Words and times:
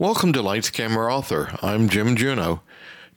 Welcome 0.00 0.32
to 0.34 0.42
Lights 0.42 0.70
Camera 0.70 1.12
Author. 1.12 1.58
I'm 1.60 1.88
Jim 1.88 2.14
Juno. 2.14 2.62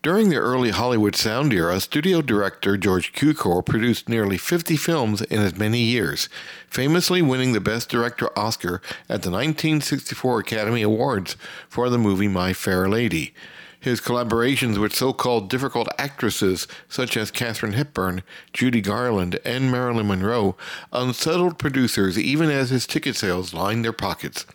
During 0.01 0.29
the 0.29 0.37
early 0.37 0.71
Hollywood 0.71 1.15
sound 1.15 1.53
era, 1.53 1.79
studio 1.79 2.23
director 2.23 2.75
George 2.75 3.13
Cukor 3.13 3.63
produced 3.63 4.09
nearly 4.09 4.35
50 4.35 4.77
films 4.77 5.21
in 5.21 5.39
as 5.41 5.55
many 5.55 5.77
years, 5.81 6.27
famously 6.67 7.21
winning 7.21 7.53
the 7.53 7.59
Best 7.59 7.87
Director 7.87 8.31
Oscar 8.35 8.81
at 9.07 9.21
the 9.21 9.29
1964 9.29 10.39
Academy 10.39 10.81
Awards 10.81 11.37
for 11.69 11.87
the 11.91 11.99
movie 11.99 12.27
My 12.27 12.51
Fair 12.51 12.89
Lady. 12.89 13.35
His 13.79 14.01
collaborations 14.01 14.79
with 14.79 14.95
so 14.95 15.13
called 15.13 15.51
difficult 15.51 15.87
actresses 15.99 16.67
such 16.89 17.15
as 17.15 17.29
Katharine 17.29 17.73
Hepburn, 17.73 18.23
Judy 18.53 18.81
Garland, 18.81 19.37
and 19.45 19.69
Marilyn 19.69 20.07
Monroe 20.07 20.57
unsettled 20.91 21.59
producers 21.59 22.17
even 22.17 22.49
as 22.49 22.71
his 22.71 22.87
ticket 22.87 23.15
sales 23.15 23.53
lined 23.53 23.85
their 23.85 23.93
pockets. 23.93 24.47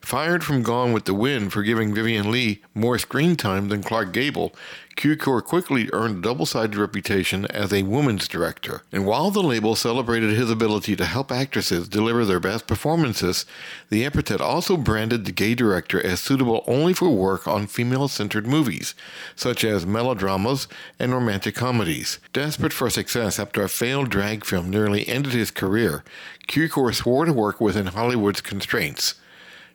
Fired 0.00 0.42
from 0.42 0.62
Gone 0.62 0.92
with 0.92 1.04
the 1.04 1.14
Wind 1.14 1.52
for 1.52 1.62
giving 1.62 1.94
Vivien 1.94 2.32
Leigh 2.32 2.62
more 2.74 2.98
screen 2.98 3.36
time 3.36 3.68
than 3.68 3.82
Clark 3.82 4.12
Gable, 4.12 4.52
Cukor 4.96 5.42
quickly 5.44 5.88
earned 5.92 6.18
a 6.18 6.20
double 6.22 6.46
sided 6.46 6.76
reputation 6.76 7.46
as 7.46 7.72
a 7.72 7.84
woman's 7.84 8.26
director. 8.26 8.82
And 8.90 9.06
while 9.06 9.30
the 9.30 9.42
label 9.42 9.76
celebrated 9.76 10.30
his 10.30 10.50
ability 10.50 10.96
to 10.96 11.04
help 11.04 11.30
actresses 11.30 11.88
deliver 11.88 12.24
their 12.24 12.40
best 12.40 12.66
performances, 12.66 13.46
the 13.88 14.04
epithet 14.04 14.40
also 14.40 14.76
branded 14.76 15.26
the 15.26 15.32
gay 15.32 15.54
director 15.54 16.04
as 16.04 16.20
suitable 16.20 16.64
only 16.66 16.92
for 16.92 17.10
work 17.10 17.46
on 17.46 17.66
female 17.66 18.08
centered 18.08 18.46
movies, 18.46 18.94
such 19.36 19.64
as 19.64 19.86
melodramas 19.86 20.66
and 20.98 21.12
romantic 21.12 21.54
comedies. 21.54 22.18
Desperate 22.32 22.72
for 22.72 22.90
success 22.90 23.38
after 23.38 23.62
a 23.62 23.68
failed 23.68 24.08
drag 24.08 24.44
film 24.44 24.70
nearly 24.70 25.06
ended 25.06 25.34
his 25.34 25.50
career, 25.50 26.02
Cukor 26.48 26.94
swore 26.94 27.26
to 27.26 27.32
work 27.32 27.60
within 27.60 27.86
Hollywood's 27.86 28.40
constraints. 28.40 29.14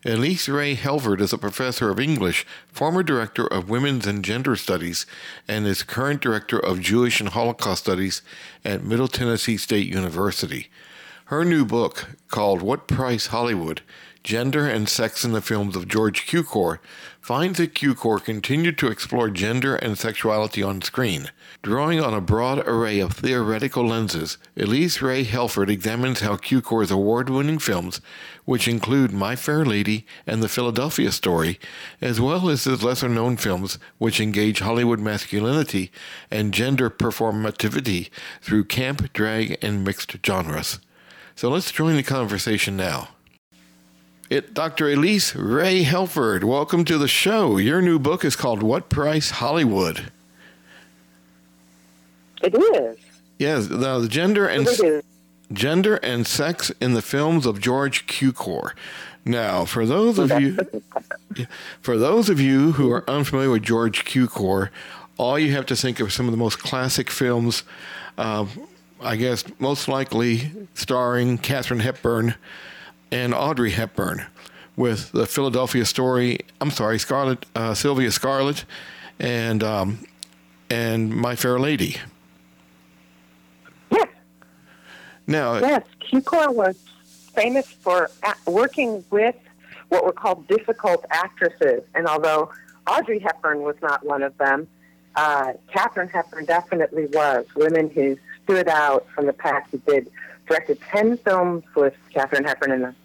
Elyce 0.06 0.48
Rae 0.54 0.76
Helford 0.76 1.20
is 1.20 1.34
a 1.34 1.38
professor 1.40 1.90
of 1.90 2.00
English, 2.00 2.46
former 2.72 3.02
director 3.02 3.48
of 3.48 3.72
Women's 3.72 4.06
and 4.06 4.24
Gender 4.24 4.56
Studies, 4.56 5.08
and 5.48 5.66
is 5.66 5.82
current 5.82 6.22
director 6.22 6.60
of 6.60 6.80
Jewish 6.80 7.20
and 7.20 7.30
Holocaust 7.30 7.86
Studies 7.86 8.22
at 8.64 8.84
Middle 8.84 9.08
Tennessee 9.08 9.58
State 9.58 9.88
University. 9.88 10.70
Her 11.26 11.44
new 11.44 11.66
book, 11.66 12.10
called 12.28 12.62
What 12.62 12.88
Price 12.88 13.28
Hollywood 13.28 13.82
Gender 14.24 14.68
and 14.68 14.88
Sex 14.88 15.26
in 15.26 15.32
the 15.32 15.42
Films 15.42 15.76
of 15.76 15.88
George 15.88 16.28
Cukor, 16.28 16.78
finds 17.26 17.58
that 17.58 17.74
Cukor 17.74 18.24
continued 18.24 18.78
to 18.78 18.86
explore 18.86 19.32
gender 19.32 19.76
and 19.78 19.98
sexuality 19.98 20.62
on 20.62 20.80
screen. 20.84 21.32
Drawing 21.64 22.00
on 22.00 22.14
a 22.14 22.22
broad 22.22 22.60
array 22.68 23.00
of 23.00 23.14
theoretical 23.14 23.88
lenses, 23.88 24.38
Elyce 24.56 25.02
Rae 25.02 25.24
Helford 25.24 25.68
examines 25.68 26.20
how 26.20 26.36
Cukor's 26.36 26.92
award 26.92 27.32
winning 27.32 27.58
films, 27.58 28.00
which 28.44 28.68
include 28.68 29.12
My 29.12 29.36
Fair 29.36 29.66
Lady 29.66 30.06
and 30.28 30.44
The 30.44 30.48
Philadelphia 30.48 31.12
Story, 31.12 31.60
as 32.00 32.22
well 32.22 32.48
as 32.48 32.66
his 32.66 32.84
lesser 32.84 33.10
known 33.10 33.38
films, 33.38 33.80
which 33.98 34.20
engage 34.20 34.60
Hollywood 34.60 35.00
masculinity 35.00 35.92
and 36.30 36.54
gender 36.54 36.92
performativity 36.92 38.12
through 38.44 38.66
camp, 38.66 39.12
drag, 39.14 39.58
and 39.64 39.84
mixed 39.84 40.16
genres. 40.24 40.78
So 41.36 41.50
let's 41.50 41.72
join 41.72 41.96
the 41.96 42.04
conversation 42.04 42.78
now. 42.78 43.15
It, 44.28 44.56
Dr. 44.56 44.86
Elyce 44.86 45.36
Rae 45.36 45.84
Helford, 45.84 46.44
welcome 46.44 46.84
to 46.86 46.98
the 46.98 47.08
show. 47.08 47.58
Your 47.58 47.80
new 47.80 48.00
book 48.00 48.26
is 48.26 48.36
called 48.36 48.64
What 48.64 48.90
Price 48.90 49.30
Hollywood? 49.30 50.12
It 52.42 52.56
is. 52.56 52.98
Yes, 53.38 53.68
the, 53.68 54.00
the 54.00 54.08
gender 54.08 54.48
and 54.48 54.68
gender 55.54 55.98
and 55.98 56.26
sex 56.26 56.72
in 56.82 56.96
the 56.96 57.04
films 57.04 57.46
of 57.46 57.62
George 57.62 58.08
Cukor. 58.08 58.72
Now, 59.26 59.64
for 59.64 59.86
those 59.86 60.18
of 60.18 60.32
you 60.42 60.58
for 61.82 61.96
those 61.96 62.28
of 62.28 62.40
you 62.40 62.72
who 62.72 62.92
are 62.92 63.08
unfamiliar 63.08 63.52
with 63.52 63.62
George 63.62 64.06
Cukor, 64.06 64.70
all 65.18 65.38
you 65.38 65.52
have 65.52 65.68
to 65.68 65.76
think 65.76 66.00
of 66.00 66.12
some 66.12 66.26
of 66.26 66.32
the 66.32 66.38
most 66.38 66.58
classic 66.58 67.12
films. 67.12 67.62
Uh, 68.18 68.48
I 69.00 69.18
guess 69.18 69.44
most 69.60 69.88
likely 69.88 70.52
starring 70.74 71.38
Katharine 71.38 71.82
Hepburn 71.82 72.34
and 73.16 73.34
Audrey 73.34 73.72
Hepburn 73.72 74.26
with 74.76 75.14
the 75.14 75.26
Philadelphia 75.26 75.86
Story. 75.86 76.40
I'm 76.60 76.70
sorry, 76.70 77.00
Scarlet, 77.00 77.46
uh, 77.56 77.74
Sylvia 77.74 78.12
Scarlett, 78.12 78.66
and 79.20 79.64
um, 79.64 80.06
and 80.70 81.16
My 81.16 81.38
Fair 81.38 81.58
Lady. 81.58 81.96
Yes. 83.90 84.10
Now. 85.28 85.60
Yes, 85.60 85.84
Cukor 86.02 86.54
was 86.54 86.78
famous 87.34 87.68
for 87.68 88.10
working 88.46 89.04
with 89.12 89.36
what 89.88 90.04
were 90.04 90.12
called 90.12 90.46
difficult 90.50 91.06
actresses, 91.10 91.84
and 91.96 92.08
although 92.08 92.52
Audrey 92.86 93.20
Hepburn 93.20 93.62
was 93.62 93.78
not 93.82 94.06
one 94.06 94.24
of 94.24 94.38
them. 94.38 94.68
Uh, 95.16 95.54
Katharine 95.72 96.10
Hepburn 96.10 96.44
definitely 96.44 97.06
was. 97.06 97.46
Women 97.56 97.90
who 97.90 98.18
stood 98.44 98.68
out 98.68 99.08
from 99.16 99.28
the 99.28 99.32
pack. 99.32 99.70
who 99.72 99.78
did 99.78 100.12
directed 100.46 100.78
ten 100.82 101.18
films 101.20 101.64
with 101.74 101.94
Katharine 102.14 102.44
Hepburn 102.44 102.74
in 102.74 102.82
them. 102.82 102.96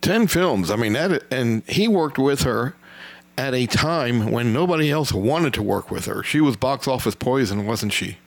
10 0.00 0.26
films. 0.26 0.70
I 0.70 0.76
mean, 0.76 0.92
that, 0.94 1.24
and 1.32 1.62
he 1.68 1.88
worked 1.88 2.18
with 2.18 2.42
her 2.42 2.74
at 3.36 3.54
a 3.54 3.66
time 3.66 4.30
when 4.30 4.52
nobody 4.52 4.90
else 4.90 5.12
wanted 5.12 5.54
to 5.54 5.62
work 5.62 5.90
with 5.90 6.06
her. 6.06 6.22
She 6.22 6.40
was 6.40 6.56
box 6.56 6.86
office 6.86 7.14
poison, 7.14 7.66
wasn't 7.66 7.92
she? 7.92 8.18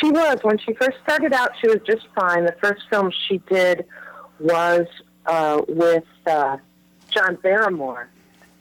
She 0.00 0.10
was. 0.10 0.38
When 0.42 0.58
she 0.58 0.74
first 0.74 0.98
started 1.02 1.32
out, 1.32 1.52
she 1.60 1.68
was 1.68 1.80
just 1.86 2.06
fine. 2.14 2.44
The 2.44 2.54
first 2.60 2.82
film 2.88 3.10
she 3.26 3.38
did 3.50 3.86
was 4.38 4.86
uh, 5.26 5.62
with 5.66 6.04
uh, 6.26 6.58
John 7.10 7.36
Barrymore, 7.36 8.08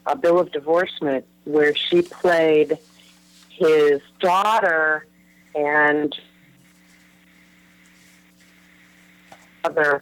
A 0.06 0.16
Bill 0.16 0.40
of 0.40 0.52
Divorcement, 0.52 1.26
where 1.44 1.76
she 1.76 2.02
played 2.02 2.78
his 3.50 4.02
daughter 4.20 5.06
and 5.54 6.16
other 9.64 10.02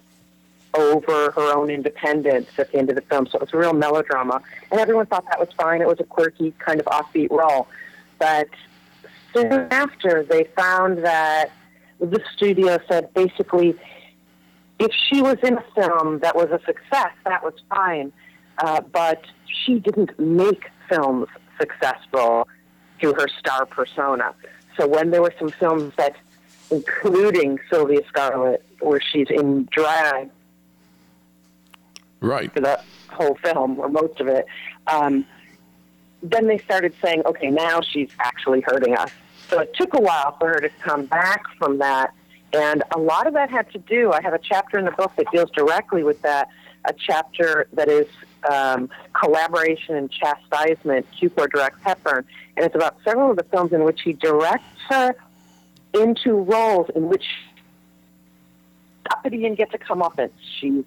over 0.75 1.31
her 1.31 1.55
own 1.55 1.69
independence 1.69 2.49
at 2.57 2.71
the 2.71 2.77
end 2.77 2.89
of 2.89 2.95
the 2.95 3.01
film. 3.01 3.27
So 3.27 3.37
it 3.37 3.41
was 3.41 3.53
a 3.53 3.57
real 3.57 3.73
melodrama. 3.73 4.41
And 4.71 4.79
everyone 4.79 5.05
thought 5.05 5.25
that 5.25 5.39
was 5.39 5.49
fine. 5.57 5.81
It 5.81 5.87
was 5.87 5.99
a 5.99 6.03
quirky, 6.03 6.53
kind 6.59 6.79
of 6.79 6.85
offbeat 6.85 7.31
role. 7.31 7.67
But 8.19 8.47
soon 9.33 9.51
after, 9.71 10.23
they 10.23 10.45
found 10.55 11.03
that 11.05 11.51
the 11.99 12.21
studio 12.35 12.77
said 12.89 13.13
basically, 13.13 13.75
if 14.79 14.91
she 15.07 15.21
was 15.21 15.37
in 15.43 15.57
a 15.57 15.63
film 15.73 16.19
that 16.19 16.35
was 16.35 16.47
a 16.51 16.59
success, 16.65 17.11
that 17.25 17.43
was 17.43 17.53
fine. 17.69 18.11
Uh, 18.57 18.81
but 18.81 19.23
she 19.45 19.79
didn't 19.79 20.17
make 20.19 20.69
films 20.89 21.27
successful 21.59 22.47
through 22.99 23.13
her 23.13 23.27
star 23.39 23.65
persona. 23.65 24.33
So 24.77 24.87
when 24.87 25.11
there 25.11 25.21
were 25.21 25.33
some 25.39 25.49
films 25.49 25.93
that, 25.97 26.15
including 26.71 27.59
Sylvia 27.69 28.01
Scarlett, 28.07 28.65
where 28.79 29.01
she's 29.01 29.27
in 29.29 29.67
drag, 29.71 30.29
right 32.21 32.51
for 32.53 32.61
that 32.61 32.85
whole 33.09 33.35
film 33.35 33.79
or 33.79 33.89
most 33.89 34.19
of 34.19 34.27
it. 34.27 34.45
Um, 34.87 35.25
then 36.21 36.47
they 36.47 36.57
started 36.59 36.93
saying, 37.01 37.23
okay, 37.25 37.49
now 37.49 37.81
she's 37.81 38.09
actually 38.19 38.61
hurting 38.61 38.95
us. 38.95 39.11
So 39.49 39.59
it 39.59 39.73
took 39.75 39.93
a 39.93 40.01
while 40.01 40.35
for 40.39 40.47
her 40.49 40.59
to 40.59 40.69
come 40.81 41.05
back 41.05 41.43
from 41.57 41.77
that. 41.79 42.13
And 42.53 42.83
a 42.95 42.99
lot 42.99 43.27
of 43.27 43.33
that 43.33 43.49
had 43.49 43.71
to 43.73 43.79
do, 43.79 44.11
I 44.11 44.21
have 44.21 44.33
a 44.33 44.39
chapter 44.39 44.79
in 44.79 44.85
the 44.85 44.91
book 44.91 45.11
that 45.17 45.27
deals 45.31 45.51
directly 45.51 46.03
with 46.03 46.21
that, 46.23 46.49
a 46.85 46.93
chapter 46.93 47.67
that 47.73 47.89
is 47.89 48.07
um, 48.49 48.89
collaboration 49.13 49.95
and 49.95 50.09
chastisement, 50.11 51.05
Cukor 51.19 51.49
directs 51.51 51.79
Hepburn. 51.83 52.25
And 52.55 52.65
it's 52.65 52.75
about 52.75 52.97
several 53.03 53.31
of 53.31 53.37
the 53.37 53.43
films 53.43 53.73
in 53.73 53.83
which 53.83 54.01
he 54.01 54.13
directs 54.13 54.63
her 54.89 55.15
into 55.93 56.33
roles 56.33 56.89
in 56.95 57.07
which 57.07 57.25
uppity 59.11 59.45
and 59.45 59.55
gets 59.57 59.73
a 59.73 59.77
comeuppance. 59.77 60.31
She's 60.59 60.83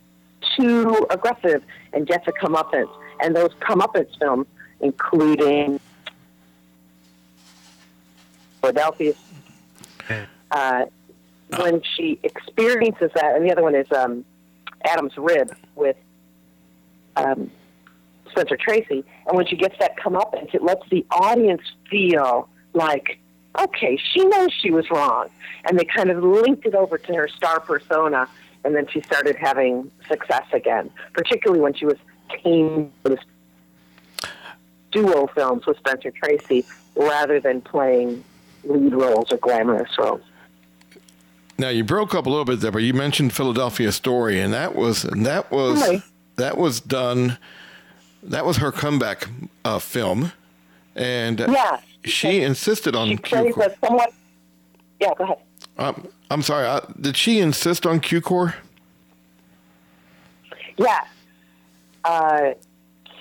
too 0.59 1.07
aggressive 1.11 1.63
and 1.93 2.07
gets 2.07 2.27
a 2.29 2.33
comeuppance. 2.33 2.91
And 3.21 3.35
those 3.35 3.53
comeuppance 3.55 4.17
films, 4.19 4.47
including 4.81 5.81
Philadelphia, 8.61 9.15
uh, 10.51 10.87
when 11.57 11.83
she 11.97 12.19
experiences 12.23 13.11
that, 13.15 13.37
and 13.37 13.45
the 13.45 13.53
other 13.53 13.63
one 13.63 13.75
is 13.75 13.91
um, 13.93 14.25
Adam's 14.85 15.17
Rib 15.17 15.55
with 15.75 15.97
um, 17.17 17.51
Spencer 18.31 18.57
Tracy. 18.57 19.05
And 19.27 19.37
when 19.37 19.47
she 19.47 19.57
gets 19.57 19.77
that 19.79 19.97
comeuppance, 19.99 20.55
it 20.55 20.63
lets 20.63 20.89
the 20.91 21.05
audience 21.11 21.63
feel 21.91 22.49
like, 22.75 23.19
okay, 23.59 23.99
she 24.13 24.25
knows 24.25 24.51
she 24.53 24.71
was 24.71 24.91
wrong. 24.91 25.29
And 25.65 25.79
they 25.79 25.85
kind 25.85 26.11
of 26.11 26.23
linked 26.23 26.67
it 26.67 26.75
over 26.75 26.99
to 26.99 27.15
her 27.15 27.29
star 27.29 27.61
persona 27.61 28.29
and 28.69 28.77
then 28.77 28.87
she 28.87 29.01
started 29.01 29.35
having 29.35 29.91
success 30.09 30.45
again, 30.53 30.91
particularly 31.15 31.59
when 31.63 31.73
she 31.73 31.87
was 31.87 31.97
came 32.43 32.93
with 33.03 33.19
duo 34.93 35.27
films 35.29 35.65
with 35.67 35.79
Spencer 35.79 36.11
Tracy 36.11 36.67
rather 36.95 37.41
than 37.41 37.63
playing 37.63 38.23
lead 38.65 38.93
roles 38.93 39.33
or 39.33 39.39
glamorous 39.39 39.89
roles. 39.97 40.21
Now 41.57 41.71
you 41.71 41.83
broke 41.83 42.15
up 42.15 42.27
a 42.27 42.29
little 42.29 42.45
bit 42.45 42.61
there, 42.61 42.71
but 42.71 42.83
you 42.83 42.93
mentioned 42.93 43.33
Philadelphia 43.33 43.91
Story, 43.91 44.39
and 44.39 44.53
that 44.53 44.75
was 44.77 45.05
and 45.05 45.25
that 45.25 45.51
was 45.51 46.03
that 46.37 46.59
was 46.59 46.81
done 46.83 47.39
That 48.23 48.45
was 48.45 48.59
her 48.59 48.71
comeback 48.71 49.29
uh, 49.65 49.79
film, 49.79 50.33
and 50.95 51.39
Yeah. 51.39 51.81
she 52.05 52.43
insisted 52.43 52.95
on 52.95 53.09
She 53.09 53.17
plays 53.17 53.57
a 53.57 53.75
somewhat. 53.83 54.13
Yeah, 55.01 55.13
go 55.17 55.25
ahead. 55.25 55.39
Um, 55.79 56.09
I'm 56.31 56.43
sorry. 56.43 56.67
Uh, 56.67 56.81
did 57.01 57.17
she 57.17 57.41
insist 57.41 57.87
on 57.87 58.01
Q 58.01 58.21
Corps? 58.21 58.55
Yeah. 60.77 61.05
Uh, 62.05 62.55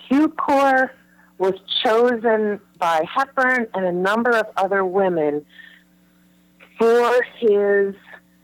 Cukor 0.09 0.89
was 1.37 1.53
chosen 1.83 2.59
by 2.79 3.05
Hepburn 3.13 3.67
and 3.73 3.85
a 3.85 3.91
number 3.91 4.31
of 4.31 4.47
other 4.57 4.83
women 4.83 5.45
for 6.77 7.23
his 7.37 7.95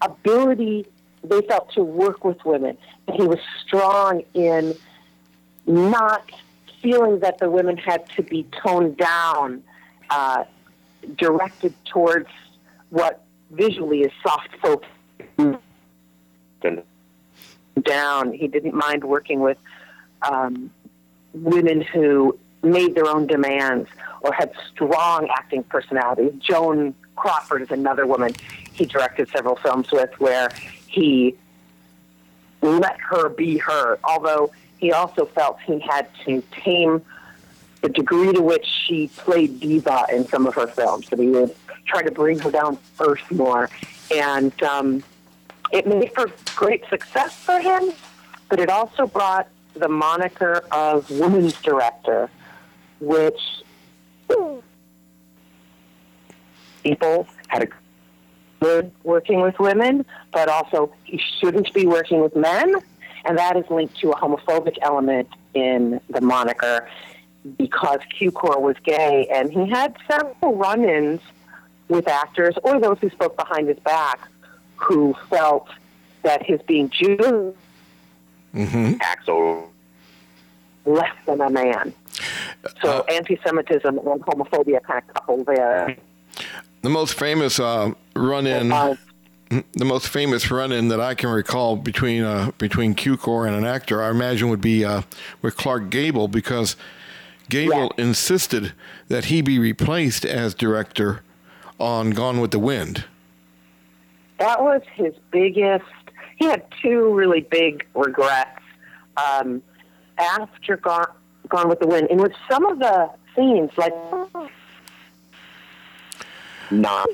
ability, 0.01 0.85
they 1.23 1.41
felt, 1.41 1.71
to 1.73 1.83
work 1.83 2.23
with 2.23 2.43
women. 2.45 2.77
And 3.07 3.15
he 3.15 3.23
was 3.23 3.39
strong 3.65 4.23
in 4.33 4.75
not 5.65 6.29
feeling 6.81 7.19
that 7.19 7.37
the 7.37 7.49
women 7.49 7.77
had 7.77 8.07
to 8.11 8.23
be 8.23 8.45
toned 8.63 8.97
down, 8.97 9.63
uh, 10.09 10.43
directed 11.17 11.73
towards 11.85 12.29
what 12.89 13.22
visually 13.53 14.01
is 14.01 14.11
soft 14.21 14.49
folk 14.61 14.83
down. 17.81 18.33
He 18.33 18.47
didn't 18.47 18.73
mind 18.73 19.03
working 19.03 19.39
with 19.39 19.57
um, 20.21 20.71
women 21.33 21.81
who 21.81 22.37
made 22.61 22.95
their 22.95 23.07
own 23.07 23.27
demands 23.27 23.89
or 24.21 24.33
had 24.33 24.51
strong 24.71 25.27
acting 25.35 25.63
personalities. 25.63 26.33
Joan 26.39 26.95
Crawford 27.15 27.61
is 27.61 27.71
another 27.71 28.07
woman 28.07 28.33
he 28.73 28.85
directed 28.85 29.29
several 29.29 29.55
films 29.55 29.91
with 29.91 30.09
where 30.19 30.49
he 30.87 31.35
let 32.61 32.99
her 32.99 33.29
be 33.29 33.57
her, 33.57 33.99
although 34.03 34.51
he 34.77 34.91
also 34.91 35.25
felt 35.25 35.59
he 35.65 35.79
had 35.79 36.07
to 36.25 36.41
tame 36.51 37.01
the 37.81 37.89
degree 37.89 38.31
to 38.31 38.41
which 38.41 38.65
she 38.65 39.09
played 39.09 39.59
diva 39.59 40.05
in 40.11 40.25
some 40.27 40.47
of 40.47 40.55
her 40.55 40.67
films, 40.67 41.09
that 41.09 41.19
he 41.19 41.27
would 41.27 41.53
try 41.85 42.01
to 42.01 42.11
bring 42.11 42.39
her 42.39 42.51
down 42.51 42.77
first 42.95 43.29
more. 43.31 43.69
And 44.15 44.61
um, 44.63 45.03
it 45.71 45.87
made 45.87 46.13
for 46.13 46.31
great 46.55 46.83
success 46.89 47.33
for 47.33 47.59
him, 47.59 47.91
but 48.49 48.59
it 48.59 48.69
also 48.69 49.07
brought 49.07 49.47
the 49.73 49.89
moniker 49.89 50.63
of 50.71 51.09
women's 51.09 51.59
director, 51.61 52.29
which 52.99 53.39
people 56.83 57.27
had 57.47 57.63
a 57.63 57.67
good 58.59 58.91
working 59.03 59.41
with 59.41 59.59
women, 59.59 60.05
but 60.31 60.47
also 60.47 60.93
he 61.03 61.19
shouldn't 61.39 61.73
be 61.73 61.85
working 61.85 62.21
with 62.21 62.35
men, 62.35 62.75
and 63.25 63.37
that 63.37 63.57
is 63.57 63.65
linked 63.69 63.97
to 63.97 64.11
a 64.11 64.15
homophobic 64.15 64.77
element 64.81 65.27
in 65.53 65.99
the 66.09 66.21
moniker 66.21 66.87
because 67.57 67.99
Cukor 68.17 68.61
was 68.61 68.75
gay, 68.83 69.27
and 69.31 69.51
he 69.51 69.69
had 69.69 69.95
several 70.09 70.55
run-ins 70.55 71.21
with 71.89 72.07
actors 72.07 72.55
or 72.63 72.79
those 72.79 72.97
who 72.99 73.09
spoke 73.09 73.35
behind 73.37 73.67
his 73.67 73.79
back 73.79 74.19
who 74.75 75.15
felt 75.29 75.67
that 76.23 76.43
his 76.43 76.61
being 76.63 76.89
Jew 76.89 77.55
Mm-hmm. 78.53 79.01
Axel 79.01 79.71
less 80.85 81.15
than 81.25 81.41
a 81.41 81.49
man. 81.49 81.93
So 82.81 82.99
Uh, 82.99 83.03
anti-Semitism 83.11 83.97
and 83.97 84.21
homophobia 84.21 84.81
kind 84.83 85.01
of 85.07 85.13
couple 85.13 85.43
there. 85.43 85.97
The 86.81 86.89
most 86.89 87.15
famous 87.15 87.59
uh, 87.59 87.93
run-in, 88.15 88.71
Uh, 88.71 88.95
the 89.49 89.85
most 89.85 90.07
famous 90.07 90.51
run-in 90.51 90.89
that 90.89 90.99
I 90.99 91.15
can 91.15 91.29
recall 91.29 91.75
between 91.75 92.23
uh, 92.23 92.51
between 92.57 92.95
Cukor 92.95 93.47
and 93.47 93.55
an 93.55 93.65
actor, 93.65 94.03
I 94.03 94.09
imagine, 94.09 94.49
would 94.49 94.61
be 94.61 94.83
uh, 94.85 95.01
with 95.41 95.57
Clark 95.57 95.89
Gable 95.89 96.27
because 96.27 96.75
Gable 97.49 97.91
insisted 97.97 98.73
that 99.07 99.25
he 99.25 99.41
be 99.41 99.59
replaced 99.59 100.25
as 100.25 100.53
director 100.53 101.21
on 101.83 102.11
Gone 102.11 102.39
with 102.39 102.51
the 102.51 102.59
Wind. 102.59 103.03
that 104.39 104.61
was 104.61 104.81
his 104.93 105.13
biggest. 105.31 105.83
He 106.37 106.45
had 106.45 106.63
two 106.81 107.13
really 107.13 107.41
big 107.41 107.85
regrets 107.93 108.59
um, 109.17 109.61
after 110.17 110.77
Gone, 110.77 111.07
Gone 111.49 111.69
with 111.69 111.79
the 111.79 111.87
Wind, 111.87 112.07
in 112.09 112.17
which 112.17 112.33
some 112.49 112.65
of 112.65 112.79
the 112.79 113.09
scenes, 113.35 113.69
like 113.77 113.93
not 116.71 117.07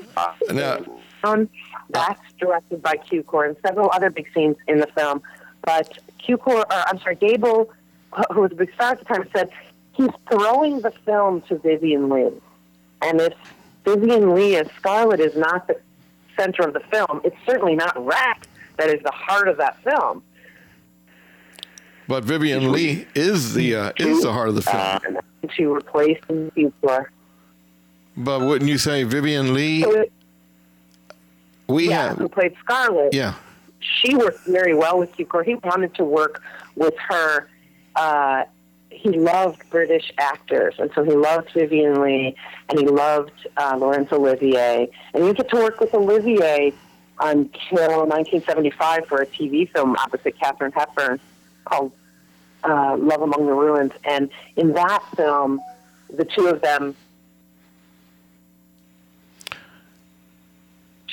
Now, 0.52 0.78
Um, 1.24 1.48
that's 1.90 2.20
directed 2.38 2.80
by 2.82 2.94
Cukor 2.96 3.46
and 3.46 3.56
several 3.66 3.90
other 3.92 4.08
big 4.10 4.26
scenes 4.32 4.56
in 4.68 4.78
the 4.78 4.86
film. 4.96 5.20
But 5.62 5.98
Cukor, 6.26 6.60
or 6.60 6.66
I'm 6.70 6.98
sorry, 7.00 7.16
Gable, 7.16 7.70
who 8.32 8.40
was 8.40 8.52
a 8.52 8.54
big 8.54 8.72
star 8.74 8.92
at 8.92 9.00
the 9.00 9.04
time, 9.04 9.28
said 9.34 9.50
he's 9.92 10.10
throwing 10.30 10.80
the 10.80 10.92
film 11.04 11.42
to 11.42 11.58
Vivien 11.58 12.08
Leigh. 12.08 12.32
And 13.02 13.20
if 13.20 13.34
Vivien 13.84 14.34
Leigh 14.34 14.56
as 14.56 14.68
Scarlett 14.76 15.20
is 15.20 15.36
not 15.36 15.66
the 15.66 15.78
center 16.38 16.62
of 16.62 16.72
the 16.74 16.80
film, 16.90 17.20
it's 17.24 17.36
certainly 17.46 17.74
not 17.74 17.94
Rhett 18.04 18.46
that 18.76 18.88
is 18.88 19.02
the 19.02 19.10
heart 19.10 19.48
of 19.48 19.56
that 19.58 19.82
film. 19.82 20.22
but 22.08 22.24
Vivien 22.24 22.72
Leigh 22.72 23.06
is 23.14 23.54
the 23.54 23.74
uh, 23.76 23.92
is 23.98 24.22
the 24.22 24.32
heart 24.32 24.48
of 24.48 24.54
the 24.54 24.62
film. 24.62 24.76
Uh, 25.16 25.48
to 25.56 25.74
replace 25.74 26.18
Corps. 26.82 27.10
but 28.16 28.40
wouldn't 28.42 28.70
you 28.70 28.78
say 28.78 29.02
Vivien 29.04 29.54
Leigh? 29.54 29.82
So, 29.82 30.04
We 31.68 31.88
yeah, 31.88 32.08
have 32.08 32.18
who 32.18 32.28
played 32.28 32.54
Scarlett. 32.60 33.14
yeah. 33.14 33.34
she 33.80 34.14
worked 34.14 34.40
very 34.46 34.74
well 34.74 34.98
with 34.98 35.12
Cukor. 35.16 35.44
He 35.44 35.54
wanted 35.56 35.94
to 35.94 36.04
work 36.04 36.42
with 36.76 36.94
her. 37.08 37.48
Uh, 37.96 38.44
he 39.00 39.10
loved 39.10 39.62
British 39.70 40.12
actors, 40.18 40.74
and 40.78 40.90
so 40.94 41.02
he 41.02 41.12
loved 41.12 41.50
Vivien 41.52 42.02
Leigh, 42.02 42.34
and 42.68 42.78
he 42.78 42.86
loved 42.86 43.32
uh, 43.56 43.76
Laurence 43.78 44.12
Olivier, 44.12 44.90
and 45.14 45.24
he 45.24 45.32
get 45.32 45.48
to 45.48 45.56
work 45.56 45.80
with 45.80 45.94
Olivier 45.94 46.74
until 47.18 48.06
1975 48.06 49.06
for 49.06 49.22
a 49.22 49.26
TV 49.26 49.70
film 49.70 49.96
opposite 49.96 50.38
Katharine 50.38 50.72
Hepburn 50.72 51.20
called 51.64 51.92
uh, 52.64 52.96
Love 52.98 53.22
Among 53.22 53.46
the 53.46 53.52
Ruins. 53.52 53.92
And 54.04 54.30
in 54.56 54.72
that 54.72 55.02
film, 55.16 55.60
the 56.14 56.24
two 56.24 56.46
of 56.46 56.60
them 56.60 56.94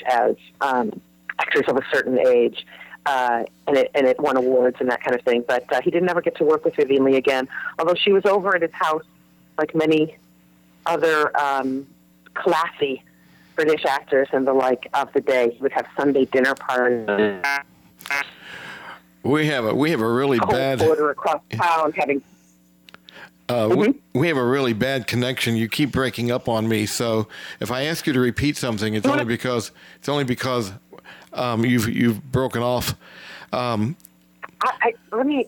as 0.06 0.36
um, 0.62 1.00
actors 1.40 1.66
of 1.68 1.78
a 1.78 1.84
certain 1.92 2.20
age, 2.20 2.66
uh, 3.08 3.44
and 3.68 3.78
it 3.78 3.90
and 3.96 4.06
it 4.06 4.20
won 4.20 4.36
awards 4.36 4.78
and 4.80 4.92
that 4.92 5.02
kind 5.02 5.16
of 5.18 5.24
thing. 5.24 5.44
But 5.48 5.72
uh, 5.74 5.82
he 5.82 5.90
didn't 5.90 6.10
ever 6.10 6.22
get 6.22 6.36
to 6.38 6.44
work 6.44 6.66
with 6.66 6.76
Vivien 6.76 7.04
Leigh 7.06 7.16
again, 7.16 7.48
although 7.80 7.96
she 7.96 8.12
was 8.12 8.26
over 8.26 8.56
at 8.56 8.62
his 8.62 8.74
house 8.74 9.06
like 9.58 9.74
many 9.74 10.18
other 10.86 11.36
um, 11.40 11.88
classy 12.34 13.02
British 13.56 13.86
actors 13.86 14.28
and 14.34 14.46
the 14.46 14.54
like 14.54 14.88
of 14.94 15.12
the 15.14 15.22
day. 15.22 15.52
He 15.52 15.62
would 15.62 15.72
have 15.72 15.88
Sunday 15.96 16.26
dinner 16.26 16.54
parties, 16.54 17.08
We 19.24 19.48
have 19.48 19.66
a 19.66 19.74
we 19.74 19.92
have 19.92 20.02
a 20.02 20.12
really 20.12 20.40
cold 20.40 20.52
bad 20.52 20.80
border 20.80 21.10
across 21.10 21.42
town, 21.52 21.94
having 21.94 22.22
uh, 23.50 23.68
Mm-hmm. 23.70 23.80
we, 23.80 24.20
we 24.20 24.28
have 24.28 24.36
a 24.38 24.44
really 24.46 24.74
bad 24.74 25.08
connection. 25.08 25.56
You 25.56 25.70
keep 25.70 25.94
breaking 25.94 26.32
up 26.32 26.50
on 26.50 26.68
me. 26.68 26.86
So 26.86 27.30
if 27.62 27.72
I 27.72 27.84
ask 27.84 28.06
you 28.06 28.12
to 28.12 28.20
repeat 28.20 28.58
something, 28.58 28.94
it's 28.94 29.08
only 29.08 29.24
because 29.24 29.72
it's 29.96 30.10
only 30.10 30.26
because 30.26 30.74
um, 31.38 31.66
you've 31.66 31.88
you've 31.90 32.32
broken 32.32 32.62
off. 32.62 32.96
Um, 33.54 33.96
I, 34.62 34.72
I, 35.12 35.16
let 35.16 35.26
me. 35.26 35.46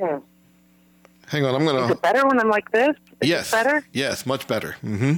hmm. 0.00 0.16
hang 1.28 1.44
on, 1.44 1.54
I'm 1.54 1.64
gonna. 1.64 1.84
Is 1.86 1.90
it 1.92 2.02
better 2.02 2.26
when 2.26 2.38
I'm 2.40 2.48
like 2.50 2.70
this? 2.72 2.90
Is 2.90 2.96
it 3.22 3.28
Yes. 3.28 3.50
better. 3.50 3.84
Yes, 3.92 4.26
much 4.26 4.46
better. 4.46 4.72
hmm 4.82 5.14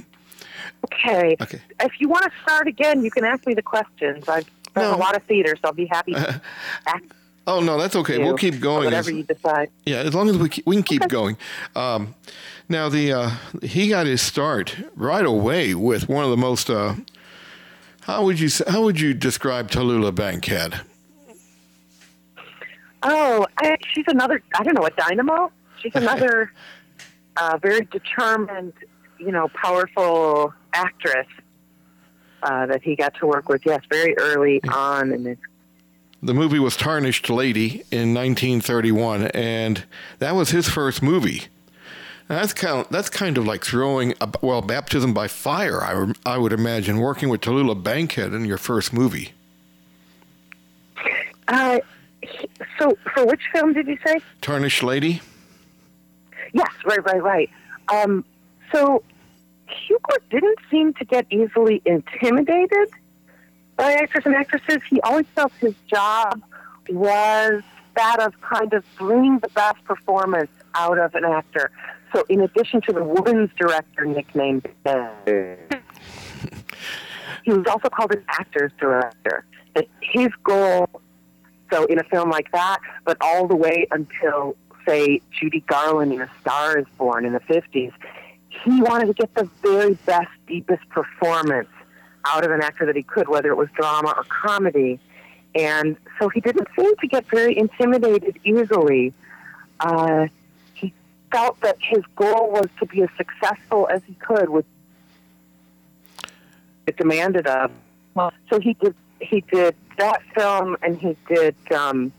Okay. 0.84 1.36
Okay. 1.40 1.60
If 1.80 2.00
you 2.00 2.08
want 2.08 2.24
to 2.24 2.30
start 2.42 2.68
again, 2.68 3.02
you 3.02 3.10
can 3.10 3.24
ask 3.24 3.46
me 3.46 3.54
the 3.54 3.62
questions. 3.62 4.28
I've 4.28 4.46
done 4.74 4.92
No. 4.92 4.96
a 4.96 4.98
lot 4.98 5.16
of 5.16 5.22
theater, 5.24 5.56
so 5.56 5.62
I'll 5.64 5.72
be 5.72 5.86
happy 5.86 6.12
to 6.12 6.40
ask 6.86 7.02
Oh 7.46 7.60
no, 7.60 7.78
that's 7.78 7.96
okay. 7.96 8.18
you, 8.18 8.24
We'll 8.26 8.36
keep 8.36 8.60
going. 8.60 8.84
Whatever 8.84 9.08
as- 9.10 9.16
you 9.16 9.22
decide. 9.22 9.70
Yeah, 9.86 9.96
as 9.98 10.14
long 10.14 10.28
as 10.28 10.36
we 10.36 10.50
keep, 10.50 10.66
we 10.66 10.76
can 10.76 10.82
keep 10.82 11.08
going. 11.08 11.36
Um, 11.74 12.14
now 12.68 12.88
the 12.90 13.12
uh, 13.12 13.30
he 13.62 13.88
got 13.88 14.06
his 14.06 14.20
start 14.20 14.76
right 14.94 15.24
away 15.24 15.74
with 15.74 16.08
one 16.10 16.24
of 16.24 16.30
the 16.30 16.36
most. 16.36 16.68
Uh, 16.68 16.94
how 18.08 18.24
would 18.24 18.40
you 18.40 18.48
how 18.66 18.82
would 18.82 18.98
you 18.98 19.12
describe 19.12 19.70
Tallulah 19.70 20.14
Bankhead? 20.14 20.80
Oh, 23.02 23.46
I, 23.58 23.76
she's 23.94 24.06
another. 24.08 24.42
I 24.54 24.64
don't 24.64 24.74
know 24.74 24.86
a 24.86 24.90
dynamo. 24.90 25.52
She's 25.80 25.92
another 25.94 26.50
uh, 27.36 27.58
very 27.60 27.86
determined, 27.92 28.72
you 29.18 29.30
know, 29.30 29.48
powerful 29.48 30.54
actress 30.72 31.26
uh, 32.42 32.64
that 32.66 32.82
he 32.82 32.96
got 32.96 33.14
to 33.16 33.26
work 33.26 33.50
with. 33.50 33.60
Yes, 33.66 33.82
very 33.90 34.16
early 34.16 34.62
on 34.72 35.12
in 35.12 35.26
his 35.26 35.38
The 36.22 36.32
movie 36.32 36.58
was 36.58 36.76
Tarnished 36.78 37.28
Lady 37.28 37.84
in 37.90 38.14
1931, 38.14 39.26
and 39.28 39.84
that 40.18 40.34
was 40.34 40.50
his 40.50 40.66
first 40.66 41.02
movie. 41.02 41.48
That's 42.28 42.52
kind 42.52 42.80
of 42.80 42.88
that's 42.90 43.08
kind 43.08 43.38
of 43.38 43.46
like 43.46 43.64
throwing 43.64 44.14
a, 44.20 44.30
well 44.42 44.60
baptism 44.60 45.14
by 45.14 45.28
fire. 45.28 45.82
I, 45.82 46.12
I 46.26 46.36
would 46.36 46.52
imagine 46.52 46.98
working 46.98 47.30
with 47.30 47.40
Tallulah 47.40 47.82
Bankhead 47.82 48.34
in 48.34 48.44
your 48.44 48.58
first 48.58 48.92
movie. 48.92 49.32
Uh, 51.48 51.78
so, 52.78 52.96
for 53.14 53.24
which 53.24 53.40
film 53.52 53.72
did 53.72 53.86
you 53.86 53.98
say? 54.06 54.20
Tarnished 54.42 54.82
Lady. 54.82 55.22
Yes, 56.52 56.68
right, 56.84 57.02
right, 57.04 57.22
right. 57.22 57.50
Um, 57.92 58.24
so 58.72 59.02
Hugo 59.66 60.16
didn't 60.30 60.58
seem 60.70 60.92
to 60.94 61.04
get 61.04 61.26
easily 61.30 61.80
intimidated 61.84 62.90
by 63.76 63.92
actors 63.94 64.24
and 64.26 64.34
actresses. 64.34 64.78
He 64.90 65.00
always 65.00 65.26
felt 65.34 65.52
his 65.60 65.74
job 65.86 66.42
was 66.90 67.62
that 67.96 68.20
of 68.20 68.38
kind 68.40 68.72
of 68.72 68.84
bringing 68.96 69.38
the 69.38 69.48
best 69.48 69.82
performance 69.84 70.50
out 70.74 70.98
of 70.98 71.14
an 71.14 71.24
actor. 71.24 71.70
So, 72.12 72.24
in 72.28 72.40
addition 72.40 72.80
to 72.82 72.92
the 72.92 73.04
woman's 73.04 73.50
director 73.58 74.04
nickname, 74.04 74.62
he 77.44 77.52
was 77.52 77.66
also 77.68 77.88
called 77.88 78.14
an 78.14 78.24
actor's 78.28 78.72
director. 78.78 79.44
That 79.74 79.86
his 80.00 80.28
goal, 80.42 80.88
so 81.70 81.84
in 81.86 81.98
a 81.98 82.04
film 82.04 82.30
like 82.30 82.50
that, 82.52 82.78
but 83.04 83.16
all 83.20 83.46
the 83.46 83.56
way 83.56 83.86
until, 83.90 84.56
say, 84.86 85.20
Judy 85.30 85.60
Garland 85.66 86.12
in 86.12 86.22
A 86.22 86.30
Star 86.40 86.78
is 86.78 86.86
Born 86.96 87.24
in 87.24 87.34
the 87.34 87.40
50s, 87.40 87.92
he 88.48 88.80
wanted 88.82 89.06
to 89.06 89.12
get 89.12 89.34
the 89.34 89.48
very 89.62 89.94
best, 90.06 90.30
deepest 90.46 90.88
performance 90.88 91.68
out 92.26 92.44
of 92.44 92.50
an 92.50 92.62
actor 92.62 92.86
that 92.86 92.96
he 92.96 93.02
could, 93.02 93.28
whether 93.28 93.50
it 93.50 93.56
was 93.56 93.68
drama 93.74 94.14
or 94.16 94.24
comedy. 94.24 94.98
And 95.54 95.96
so 96.18 96.28
he 96.28 96.40
didn't 96.40 96.68
seem 96.78 96.94
to 96.96 97.06
get 97.06 97.24
very 97.30 97.56
intimidated 97.56 98.38
easily. 98.44 99.12
Uh, 99.80 100.26
felt 101.30 101.60
that 101.60 101.76
his 101.80 102.02
goal 102.16 102.50
was 102.50 102.68
to 102.78 102.86
be 102.86 103.02
as 103.02 103.08
successful 103.16 103.88
as 103.88 104.02
he 104.06 104.14
could 104.14 104.48
with 104.48 104.64
it 106.86 106.96
demanded 106.96 107.46
of. 107.46 107.70
Well, 108.14 108.32
so 108.50 108.58
he 108.58 108.74
did 108.74 108.94
he 109.20 109.42
did 109.42 109.74
that 109.98 110.22
film, 110.34 110.76
and 110.82 110.98
he 110.98 111.16
did 111.28 111.54
um, 111.72 112.12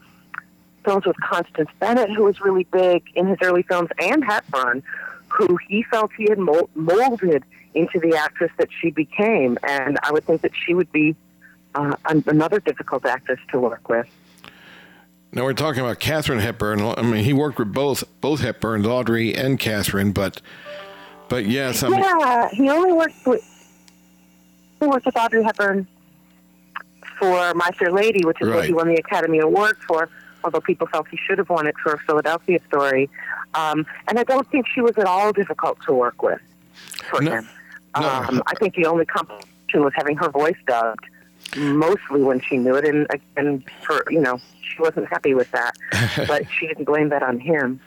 films 0.83 1.05
with 1.05 1.15
Constance 1.21 1.69
Bennett, 1.79 2.11
who 2.11 2.23
was 2.23 2.39
really 2.41 2.65
big 2.65 3.03
in 3.15 3.27
his 3.27 3.37
early 3.41 3.63
films, 3.63 3.89
and 3.99 4.23
Hepburn, 4.23 4.83
who 5.29 5.57
he 5.67 5.83
felt 5.83 6.11
he 6.17 6.27
had 6.29 6.39
molded 6.39 7.43
into 7.73 7.99
the 7.99 8.15
actress 8.15 8.51
that 8.57 8.69
she 8.81 8.91
became. 8.91 9.57
And 9.67 9.97
I 10.03 10.11
would 10.11 10.25
think 10.25 10.41
that 10.41 10.51
she 10.65 10.73
would 10.73 10.91
be 10.91 11.15
uh, 11.75 11.95
another 12.05 12.59
difficult 12.59 13.05
actress 13.05 13.39
to 13.51 13.59
work 13.59 13.87
with. 13.89 14.07
Now 15.31 15.43
we're 15.43 15.53
talking 15.53 15.81
about 15.81 15.99
Katharine 15.99 16.39
Hepburn. 16.39 16.81
I 16.81 17.01
mean, 17.03 17.23
he 17.23 17.33
worked 17.33 17.59
with 17.59 17.71
both 17.71 18.03
both 18.19 18.41
Hepburns, 18.41 18.85
Audrey 18.85 19.35
and 19.35 19.59
Katharine, 19.59 20.11
but 20.11 20.41
but 21.27 21.45
yes, 21.45 21.83
I 21.83 21.89
mean, 21.89 21.99
yeah, 21.99 22.49
he 22.49 22.69
only 22.69 22.91
worked 22.91 23.25
with 23.27 23.43
he 24.79 24.87
worked 24.87 25.05
with 25.05 25.15
Audrey 25.15 25.43
Hepburn 25.43 25.87
for 27.19 27.53
My 27.53 27.69
Fair 27.77 27.91
Lady, 27.91 28.25
which 28.25 28.41
is 28.41 28.47
right. 28.47 28.55
what 28.55 28.65
he 28.65 28.73
won 28.73 28.87
the 28.87 28.95
Academy 28.95 29.39
Award 29.39 29.77
for. 29.87 30.09
Although 30.43 30.61
people 30.61 30.87
felt 30.87 31.07
he 31.09 31.17
should 31.17 31.37
have 31.37 31.49
won 31.49 31.67
it 31.67 31.75
for 31.83 31.93
a 31.93 31.99
Philadelphia 31.99 32.59
Story, 32.67 33.09
um, 33.53 33.85
and 34.07 34.17
I 34.17 34.23
don't 34.23 34.49
think 34.49 34.67
she 34.73 34.81
was 34.81 34.97
at 34.97 35.05
all 35.05 35.33
difficult 35.33 35.79
to 35.85 35.93
work 35.93 36.23
with 36.23 36.39
for 37.09 37.21
no, 37.21 37.31
him. 37.31 37.49
No. 37.99 38.07
Um, 38.07 38.41
I 38.47 38.55
think 38.55 38.75
the 38.75 38.85
only 38.85 39.05
complication 39.05 39.83
was 39.83 39.91
having 39.95 40.15
her 40.17 40.29
voice 40.29 40.55
dubbed, 40.65 41.05
mostly 41.57 42.21
when 42.21 42.41
she 42.41 42.57
knew 42.57 42.75
it, 42.75 42.85
and 42.85 43.07
and 43.37 43.63
for 43.83 44.03
you 44.09 44.21
know 44.21 44.39
she 44.61 44.81
wasn't 44.81 45.07
happy 45.07 45.33
with 45.33 45.49
that, 45.51 45.75
but 46.27 46.43
she 46.51 46.67
didn't 46.67 46.85
blame 46.85 47.09
that 47.09 47.23
on 47.23 47.39
him. 47.39 47.79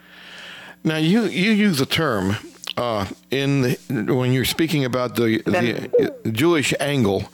Now 0.84 0.96
you 0.96 1.24
you 1.24 1.52
use 1.52 1.80
a 1.80 1.86
term 1.86 2.36
uh, 2.76 3.06
in 3.30 3.62
the, 3.62 4.14
when 4.14 4.32
you're 4.32 4.44
speaking 4.44 4.84
about 4.84 5.14
the, 5.16 5.42
the 5.44 6.30
Jewish 6.30 6.74
angle, 6.80 7.24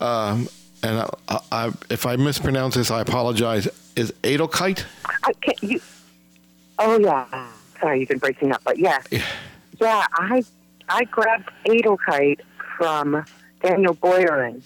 um, 0.00 0.48
and 0.82 1.06
I, 1.28 1.38
I, 1.52 1.72
if 1.88 2.06
I 2.06 2.16
mispronounce 2.16 2.74
this, 2.74 2.90
I 2.90 3.00
apologize. 3.00 3.68
Is 3.96 4.12
Edelkeit? 4.22 4.84
I 5.24 5.32
can't, 5.34 5.62
you, 5.62 5.80
oh 6.78 6.98
yeah, 6.98 7.48
sorry, 7.80 8.00
you've 8.00 8.08
been 8.08 8.18
breaking 8.18 8.52
up, 8.52 8.62
but 8.64 8.78
yeah, 8.78 9.02
yeah, 9.80 10.06
I 10.12 10.44
I 10.88 11.04
grabbed 11.04 11.50
Edelkeit 11.66 12.40
from 12.76 13.24
Daniel 13.62 13.94
Boyarin, 13.94 14.62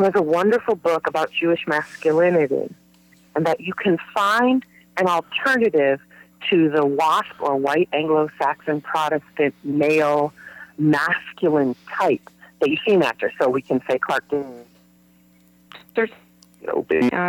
who 0.00 0.04
has 0.04 0.14
a 0.16 0.22
wonderful 0.22 0.76
book 0.76 1.06
about 1.06 1.30
Jewish 1.30 1.66
masculinity, 1.66 2.74
and 3.36 3.44
that 3.44 3.60
you 3.60 3.74
can 3.74 3.98
find 4.14 4.64
an 4.96 5.06
alternative 5.06 6.00
to 6.48 6.70
the 6.70 6.86
WASP 6.86 7.38
or 7.38 7.56
white 7.56 7.86
Anglo 7.92 8.30
Saxon 8.38 8.80
Protestant 8.80 9.54
male 9.62 10.32
masculine 10.78 11.76
type 11.98 12.30
that 12.60 12.70
you 12.70 12.78
see 12.82 12.94
in 12.94 13.02
actors. 13.02 13.34
So 13.38 13.50
we 13.50 13.60
can 13.60 13.82
say 13.86 13.98
Clark 13.98 14.24
there's 15.94 16.08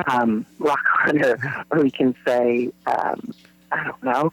um, 0.07 0.45
Rock 0.57 0.79
Hunter, 0.85 1.65
or 1.71 1.81
we 1.81 1.91
can 1.91 2.15
say, 2.25 2.71
um, 2.85 3.33
I 3.73 3.83
don't 3.83 4.01
know, 4.01 4.31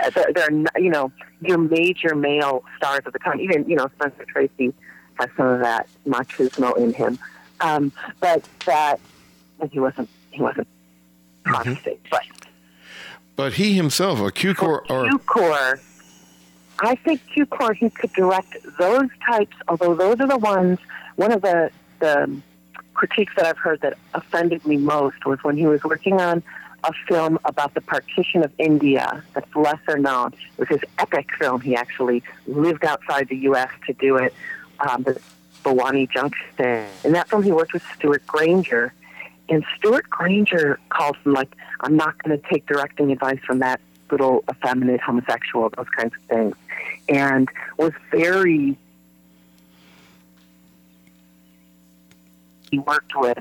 uh, 0.00 0.10
they're, 0.10 0.32
they're, 0.34 0.82
you 0.82 0.90
know, 0.90 1.12
your 1.40 1.58
major 1.58 2.16
male 2.16 2.64
stars 2.76 3.02
of 3.06 3.12
the 3.12 3.20
time. 3.20 3.40
Even, 3.40 3.68
you 3.68 3.76
know, 3.76 3.88
Spencer 3.94 4.24
Tracy 4.24 4.74
has 5.20 5.28
some 5.36 5.46
of 5.46 5.60
that 5.60 5.86
machismo 6.04 6.76
in 6.76 6.92
him. 6.92 7.20
Um, 7.62 7.92
but 8.20 8.46
that, 8.66 9.00
he 9.70 9.78
wasn't, 9.78 10.08
he 10.30 10.42
wasn't 10.42 10.66
mm-hmm. 11.44 11.92
but 12.10 12.22
but 13.34 13.54
he 13.54 13.74
himself, 13.74 14.20
a 14.20 14.30
Cukor 14.30 14.88
or 14.90 15.06
Cukor, 15.06 15.80
I 16.80 16.94
think 16.96 17.22
Cukor 17.34 17.74
he 17.74 17.90
could 17.90 18.12
direct 18.12 18.56
those 18.78 19.08
types. 19.26 19.56
Although 19.68 19.94
those 19.94 20.20
are 20.20 20.28
the 20.28 20.38
ones. 20.38 20.78
One 21.16 21.32
of 21.32 21.42
the 21.42 21.70
the 22.00 22.30
critiques 22.94 23.32
that 23.36 23.46
I've 23.46 23.58
heard 23.58 23.80
that 23.80 23.96
offended 24.14 24.66
me 24.66 24.76
most 24.76 25.24
was 25.24 25.38
when 25.42 25.56
he 25.56 25.66
was 25.66 25.82
working 25.82 26.20
on 26.20 26.42
a 26.84 26.92
film 27.08 27.38
about 27.44 27.74
the 27.74 27.80
partition 27.80 28.42
of 28.42 28.52
India 28.58 29.22
that's 29.34 29.54
lesser 29.54 29.98
known. 29.98 30.32
It 30.32 30.58
was 30.58 30.68
his 30.68 30.80
epic 30.98 31.30
film. 31.38 31.60
He 31.60 31.76
actually 31.76 32.22
lived 32.46 32.84
outside 32.84 33.28
the 33.28 33.36
U.S. 33.36 33.70
to 33.86 33.92
do 33.94 34.16
it. 34.16 34.34
Um, 34.80 35.06
the 35.62 35.70
Bhowani 35.70 36.10
Junction. 36.10 36.86
In 37.04 37.12
that 37.12 37.28
film, 37.28 37.42
he 37.42 37.52
worked 37.52 37.72
with 37.72 37.82
Stewart 37.94 38.26
Granger, 38.26 38.92
and 39.48 39.64
Stewart 39.76 40.08
Granger 40.08 40.78
calls 40.88 41.16
him 41.24 41.32
like, 41.32 41.54
I'm 41.80 41.96
not 41.96 42.22
going 42.22 42.38
to 42.38 42.48
take 42.48 42.66
directing 42.66 43.12
advice 43.12 43.40
from 43.44 43.58
that 43.60 43.80
little 44.10 44.44
effeminate 44.50 45.00
homosexual, 45.00 45.70
those 45.76 45.88
kinds 45.96 46.14
of 46.14 46.22
things. 46.28 46.54
And 47.08 47.48
was 47.76 47.92
very, 48.10 48.76
he 52.70 52.78
worked 52.78 53.16
with 53.16 53.38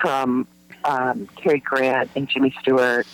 from 0.00 0.46
um, 0.84 1.28
Cary 1.36 1.60
Grant 1.60 2.10
and 2.14 2.28
Jimmy 2.28 2.54
Stewart 2.60 3.06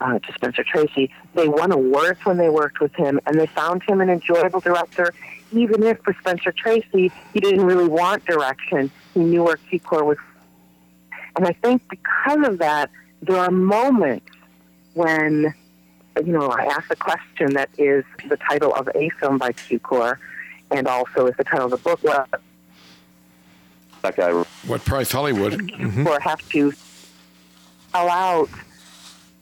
uh, 0.00 0.18
to 0.18 0.32
Spencer 0.32 0.64
Tracy. 0.64 1.12
They 1.34 1.48
won 1.48 1.72
awards 1.72 2.20
when 2.24 2.36
they 2.36 2.48
worked 2.48 2.80
with 2.80 2.94
him, 2.94 3.20
and 3.26 3.38
they 3.38 3.46
found 3.46 3.82
him 3.82 4.00
an 4.00 4.08
enjoyable 4.08 4.60
director, 4.60 5.12
even 5.58 5.82
if 5.82 5.98
for 6.00 6.14
Spencer 6.20 6.52
Tracy, 6.52 7.12
he 7.32 7.40
didn't 7.40 7.64
really 7.64 7.88
want 7.88 8.24
direction. 8.24 8.90
He 9.14 9.20
knew 9.20 9.44
where 9.44 9.56
Cukor 9.56 10.04
was 10.04 10.18
and 11.36 11.46
I 11.46 11.52
think 11.52 11.82
because 11.88 12.46
of 12.46 12.58
that, 12.58 12.90
there 13.22 13.36
are 13.36 13.50
moments 13.50 14.26
when, 14.94 15.54
you 16.24 16.32
know, 16.32 16.48
I 16.48 16.64
ask 16.66 16.90
a 16.90 16.96
question 16.96 17.54
that 17.54 17.70
is 17.76 18.04
the 18.28 18.36
title 18.36 18.74
of 18.74 18.88
a 18.94 19.10
film 19.20 19.38
by 19.38 19.52
Cukor 19.52 20.18
and 20.70 20.86
also 20.86 21.26
is 21.26 21.36
the 21.36 21.44
title 21.44 21.66
of 21.66 21.70
the 21.72 21.76
book. 21.78 22.02
What, 22.02 22.40
that 24.02 24.16
guy. 24.16 24.30
What 24.66 24.84
Price 24.84 25.10
Hollywood? 25.10 25.54
Mm-hmm. 25.54 26.06
Or 26.06 26.20
have 26.20 26.48
to 26.50 26.72
allow 27.92 28.46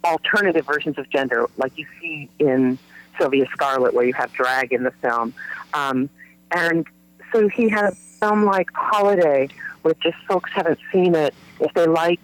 alternative 0.04 0.66
versions 0.66 0.98
of 0.98 1.08
gender, 1.10 1.46
like 1.58 1.76
you 1.76 1.86
see 2.00 2.28
in 2.38 2.78
Sylvia 3.18 3.46
Scarlett, 3.52 3.94
where 3.94 4.04
you 4.04 4.14
have 4.14 4.32
drag 4.32 4.72
in 4.72 4.82
the 4.82 4.90
film. 4.90 5.34
Um, 5.74 6.08
and 6.50 6.86
so 7.32 7.48
he 7.48 7.68
had 7.68 7.84
a 7.84 7.94
film 7.94 8.44
like 8.44 8.70
Holiday, 8.72 9.48
which 9.82 9.98
if 10.04 10.14
folks 10.28 10.50
haven't 10.52 10.78
seen 10.92 11.14
it, 11.14 11.34
if 11.60 11.72
they 11.74 11.86
liked 11.86 12.22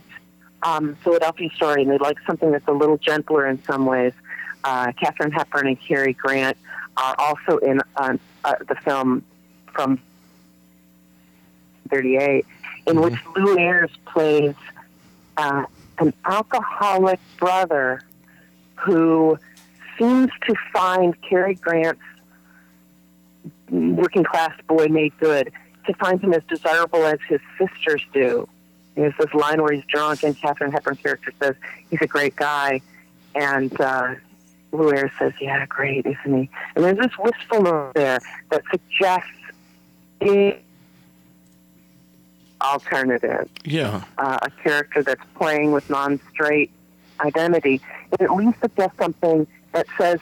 um, 0.63 0.97
Philadelphia 1.03 1.51
Story 1.55 1.83
and 1.83 1.91
they 1.91 1.99
like 1.99 2.19
something 2.27 2.51
that's 2.51 2.67
a 2.69 2.73
little 2.73 2.99
gentler 2.99 3.47
in 3.47 3.63
some 3.65 3.87
ways, 3.87 4.13
uh, 4.65 4.93
Katharine 4.93 5.33
Hepburn 5.33 5.67
and 5.67 5.81
Cary 5.81 6.13
Grant 6.13 6.57
are 6.97 7.15
also 7.19 7.59
in 7.59 7.81
uh, 7.97 8.17
uh, 8.45 8.55
the 8.67 8.75
film 8.77 9.25
from 9.73 10.01
38, 11.91 12.45
in 12.87 12.97
mm-hmm. 12.97 13.05
which 13.05 13.15
Lew 13.37 13.59
Ayres 13.59 13.91
plays 14.07 14.55
uh, 15.37 15.65
an 15.99 16.13
alcoholic 16.25 17.21
brother 17.39 18.03
who 18.75 19.39
seems 19.99 20.31
to 20.47 20.55
find 20.73 21.21
Cary 21.23 21.55
Grant's 21.55 22.01
working 23.71 24.25
class 24.25 24.53
boy 24.67 24.87
made 24.89 25.13
good 25.19 25.53
to 25.87 25.95
find 25.95 26.21
him 26.21 26.33
as 26.33 26.43
desirable 26.49 27.05
as 27.05 27.19
his 27.29 27.41
sisters 27.59 28.03
do. 28.13 28.49
There's 28.95 29.15
this 29.19 29.33
line 29.33 29.63
where 29.63 29.73
he's 29.73 29.85
drunk, 29.85 30.23
and 30.23 30.37
Katharine 30.37 30.73
Hepburn's 30.73 30.99
character 30.99 31.33
says 31.41 31.55
he's 31.91 32.03
a 32.03 32.07
great 32.07 32.35
guy, 32.37 32.81
and 33.35 33.81
uh, 33.81 34.15
Ayres 34.73 35.11
says, 35.19 35.33
"Yeah, 35.41 35.65
great, 35.67 36.05
isn't 36.05 36.39
he?" 36.39 36.51
And 36.75 36.85
there's 36.85 36.99
this 36.99 37.17
wistfulness 37.19 37.93
there 37.95 38.19
that 38.51 38.63
suggests 38.71 39.31
a 40.21 40.61
alternative. 42.61 43.49
Yeah, 43.65 44.03
uh, 44.19 44.41
a 44.43 44.51
character 44.63 45.03
that's 45.03 45.25
playing 45.37 45.71
with 45.73 45.89
non-straight 45.89 46.73
identity. 47.21 47.81
It 48.13 48.21
at 48.21 48.35
least 48.35 48.61
suggests 48.61 48.99
something 48.99 49.47
that 49.79 49.87
says 49.97 50.21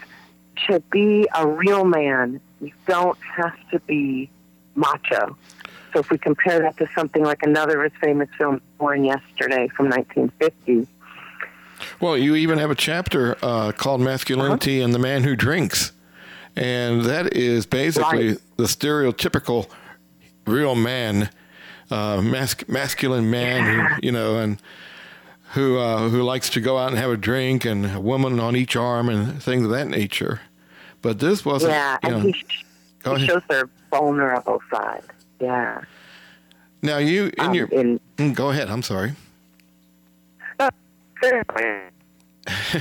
to 0.68 0.80
be 0.90 1.26
a 1.34 1.46
real 1.46 1.84
man, 1.84 2.40
you 2.60 2.72
don't 2.86 3.18
have 3.36 3.56
to 3.70 3.80
be 3.80 4.30
macho. 4.74 5.36
So 5.92 6.00
if 6.00 6.10
we 6.10 6.18
compare 6.18 6.60
that 6.60 6.76
to 6.76 6.88
something 6.94 7.24
like 7.24 7.42
another 7.42 7.82
of 7.82 7.90
his 7.90 8.00
famous 8.00 8.28
films, 8.36 8.60
Born 8.78 9.04
Yesterday 9.04 9.68
from 9.68 9.88
1950. 9.88 10.86
Well, 12.00 12.18
you 12.18 12.34
even 12.36 12.58
have 12.58 12.70
a 12.70 12.74
chapter 12.74 13.36
uh, 13.42 13.72
called 13.72 14.02
Masculinity 14.02 14.78
uh-huh. 14.78 14.84
and 14.84 14.94
the 14.94 14.98
Man 14.98 15.24
Who 15.24 15.36
Drinks. 15.36 15.92
And 16.54 17.02
that 17.02 17.34
is 17.34 17.64
basically 17.66 18.28
right. 18.28 18.38
the 18.56 18.64
stereotypical 18.64 19.70
real 20.46 20.74
man, 20.74 21.30
uh, 21.90 22.20
mas- 22.22 22.68
masculine 22.68 23.30
man, 23.30 23.64
who, 23.64 24.06
you 24.06 24.12
know, 24.12 24.38
and 24.38 24.60
who 25.52 25.78
uh, 25.78 26.08
who 26.08 26.22
likes 26.22 26.50
to 26.50 26.60
go 26.60 26.78
out 26.78 26.88
and 26.90 26.98
have 26.98 27.10
a 27.10 27.16
drink 27.16 27.64
and 27.64 27.94
a 27.94 28.00
woman 28.00 28.40
on 28.40 28.56
each 28.56 28.76
arm 28.76 29.08
and 29.08 29.42
things 29.42 29.64
of 29.64 29.70
that 29.70 29.88
nature. 29.88 30.40
But 31.02 31.18
this 31.18 31.44
wasn't. 31.44 31.72
Yeah, 31.72 31.98
and 32.02 32.14
know, 32.14 32.20
he, 32.20 33.20
he 33.20 33.26
shows 33.26 33.42
their 33.48 33.68
vulnerable 33.90 34.60
side. 34.70 35.04
Yeah. 35.40 35.82
Now 36.82 36.98
you 36.98 37.32
in 37.38 37.46
um, 37.46 37.54
your 37.54 37.66
in, 37.68 38.00
mm, 38.16 38.34
go 38.34 38.50
ahead. 38.50 38.70
I'm 38.70 38.82
sorry. 38.82 39.14
Uh, 40.58 40.70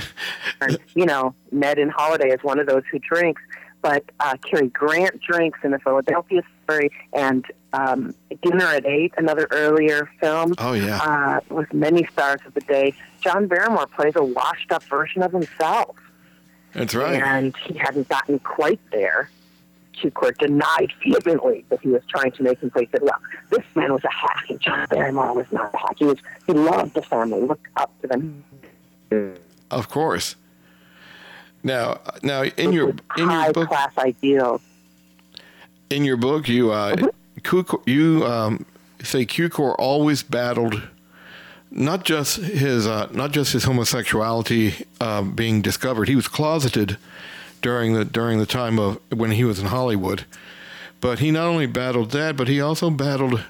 you 0.94 1.06
know, 1.06 1.34
Ned 1.50 1.78
and 1.78 1.90
Holiday 1.90 2.28
is 2.28 2.42
one 2.42 2.58
of 2.58 2.66
those 2.66 2.82
who 2.90 2.98
drinks, 2.98 3.42
but 3.82 4.04
uh, 4.20 4.36
Cary 4.48 4.68
Grant 4.68 5.20
drinks 5.20 5.58
in 5.64 5.70
the 5.72 5.78
Philadelphia 5.78 6.42
story, 6.64 6.90
and 7.12 7.44
um, 7.76 8.14
Dinner 8.42 8.66
at 8.66 8.86
Eight, 8.86 9.12
another 9.16 9.46
earlier 9.50 10.10
film. 10.20 10.54
Oh 10.58 10.72
yeah, 10.72 10.98
uh, 10.98 11.54
with 11.54 11.72
many 11.72 12.06
stars 12.12 12.40
of 12.46 12.54
the 12.54 12.60
day. 12.62 12.94
John 13.20 13.46
Barrymore 13.46 13.86
plays 13.88 14.14
a 14.16 14.22
washed-up 14.22 14.84
version 14.84 15.22
of 15.22 15.32
himself. 15.32 15.96
That's 16.72 16.94
right, 16.94 17.22
and 17.22 17.56
he 17.56 17.74
hadn't 17.74 18.08
gotten 18.08 18.38
quite 18.38 18.80
there. 18.90 19.30
Court 20.14 20.38
denied 20.38 20.92
vehemently 21.02 21.64
that 21.70 21.80
he 21.80 21.88
was 21.88 22.02
trying 22.08 22.30
to 22.32 22.42
make 22.42 22.60
him 22.60 22.70
play. 22.70 22.82
He 22.82 22.88
said, 22.92 23.02
"Well, 23.02 23.18
this 23.50 23.64
man 23.74 23.92
was 23.92 24.04
a 24.04 24.12
hack, 24.12 24.44
and 24.50 24.60
John 24.60 24.86
Barrymore 24.88 25.34
was 25.34 25.46
not 25.50 25.72
a 25.74 25.78
hack. 25.78 25.96
He 25.98 26.04
was 26.04 26.18
he 26.46 26.52
loved 26.52 26.94
the 26.94 27.02
family, 27.02 27.40
looked 27.40 27.66
up 27.76 27.90
to 28.02 28.08
them." 28.08 28.44
Of 29.70 29.88
course. 29.88 30.36
Now, 31.62 32.00
now 32.22 32.44
in 32.44 32.72
your 32.72 32.90
in 33.16 33.30
your 33.30 33.52
book, 33.52 33.68
class 33.68 33.96
ideals. 33.98 34.60
In 35.90 36.04
your 36.04 36.16
book, 36.16 36.48
you 36.48 36.72
uh, 36.72 36.94
mm-hmm. 36.94 37.06
You 37.86 38.24
um, 38.24 38.66
say 39.02 39.24
Cukor 39.24 39.74
always 39.78 40.22
battled 40.22 40.82
not 41.70 42.04
just 42.04 42.38
his 42.38 42.86
uh, 42.86 43.08
not 43.12 43.32
just 43.32 43.52
his 43.52 43.64
homosexuality 43.64 44.86
uh, 45.00 45.22
being 45.22 45.62
discovered. 45.62 46.08
He 46.08 46.16
was 46.16 46.28
closeted 46.28 46.96
during 47.62 47.94
the 47.94 48.04
during 48.04 48.38
the 48.38 48.46
time 48.46 48.78
of 48.78 49.00
when 49.12 49.32
he 49.32 49.44
was 49.44 49.58
in 49.58 49.66
Hollywood, 49.66 50.24
but 51.00 51.18
he 51.18 51.30
not 51.30 51.46
only 51.46 51.66
battled 51.66 52.10
that, 52.12 52.36
but 52.36 52.48
he 52.48 52.60
also 52.60 52.90
battled 52.90 53.42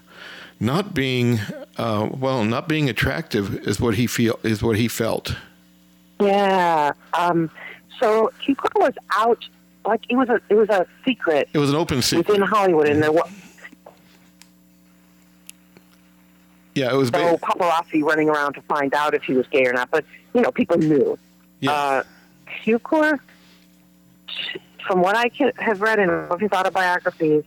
not 0.59 0.95
being 0.95 1.39
uh, 1.77 2.09
well, 2.13 2.45
not 2.45 2.69
being 2.69 2.89
attractive 2.89 3.67
is 3.67 3.79
what 3.81 3.95
he 3.95 4.07
feel 4.07 4.39
is 4.43 4.63
what 4.63 4.77
he 4.77 4.89
felt. 4.89 5.37
Yeah. 6.21 6.93
Um, 7.13 7.51
so 8.01 8.33
Cukor 8.43 8.81
was 8.81 8.95
out 9.13 9.45
like 9.85 10.01
it 10.09 10.17
was 10.17 10.29
a 10.29 10.41
it 10.49 10.55
was 10.55 10.69
a 10.71 10.87
secret. 11.05 11.49
It 11.53 11.59
was 11.59 11.71
an 11.71 11.77
open 11.77 12.03
secret 12.03 12.29
within 12.29 12.43
Hollywood, 12.43 12.89
and 12.89 13.03
there 13.03 13.13
was. 13.13 13.31
Yeah, 16.77 16.93
it 16.93 16.97
was. 16.97 17.09
So 17.09 17.39
paparazzi 17.39 18.03
running 18.03 18.29
around 18.29 18.53
to 18.53 18.63
find 18.63 18.93
out 18.93 19.15
if 19.15 19.23
he 19.23 19.33
was 19.33 19.47
gay 19.47 19.65
or 19.65 19.73
not, 19.73 19.91
but 19.91 20.05
you 20.35 20.43
know 20.43 20.51
people 20.53 20.77
knew. 20.77 21.19
Yeah. 21.61 21.73
Uh, 21.73 22.03
Cukor, 22.65 23.19
from 24.87 25.01
what 25.01 25.17
I 25.17 25.31
can, 25.31 25.53
have 25.57 25.81
read 25.81 25.99
in 25.99 26.11
of 26.11 26.39
his 26.39 26.53
autobiographies, 26.53 27.45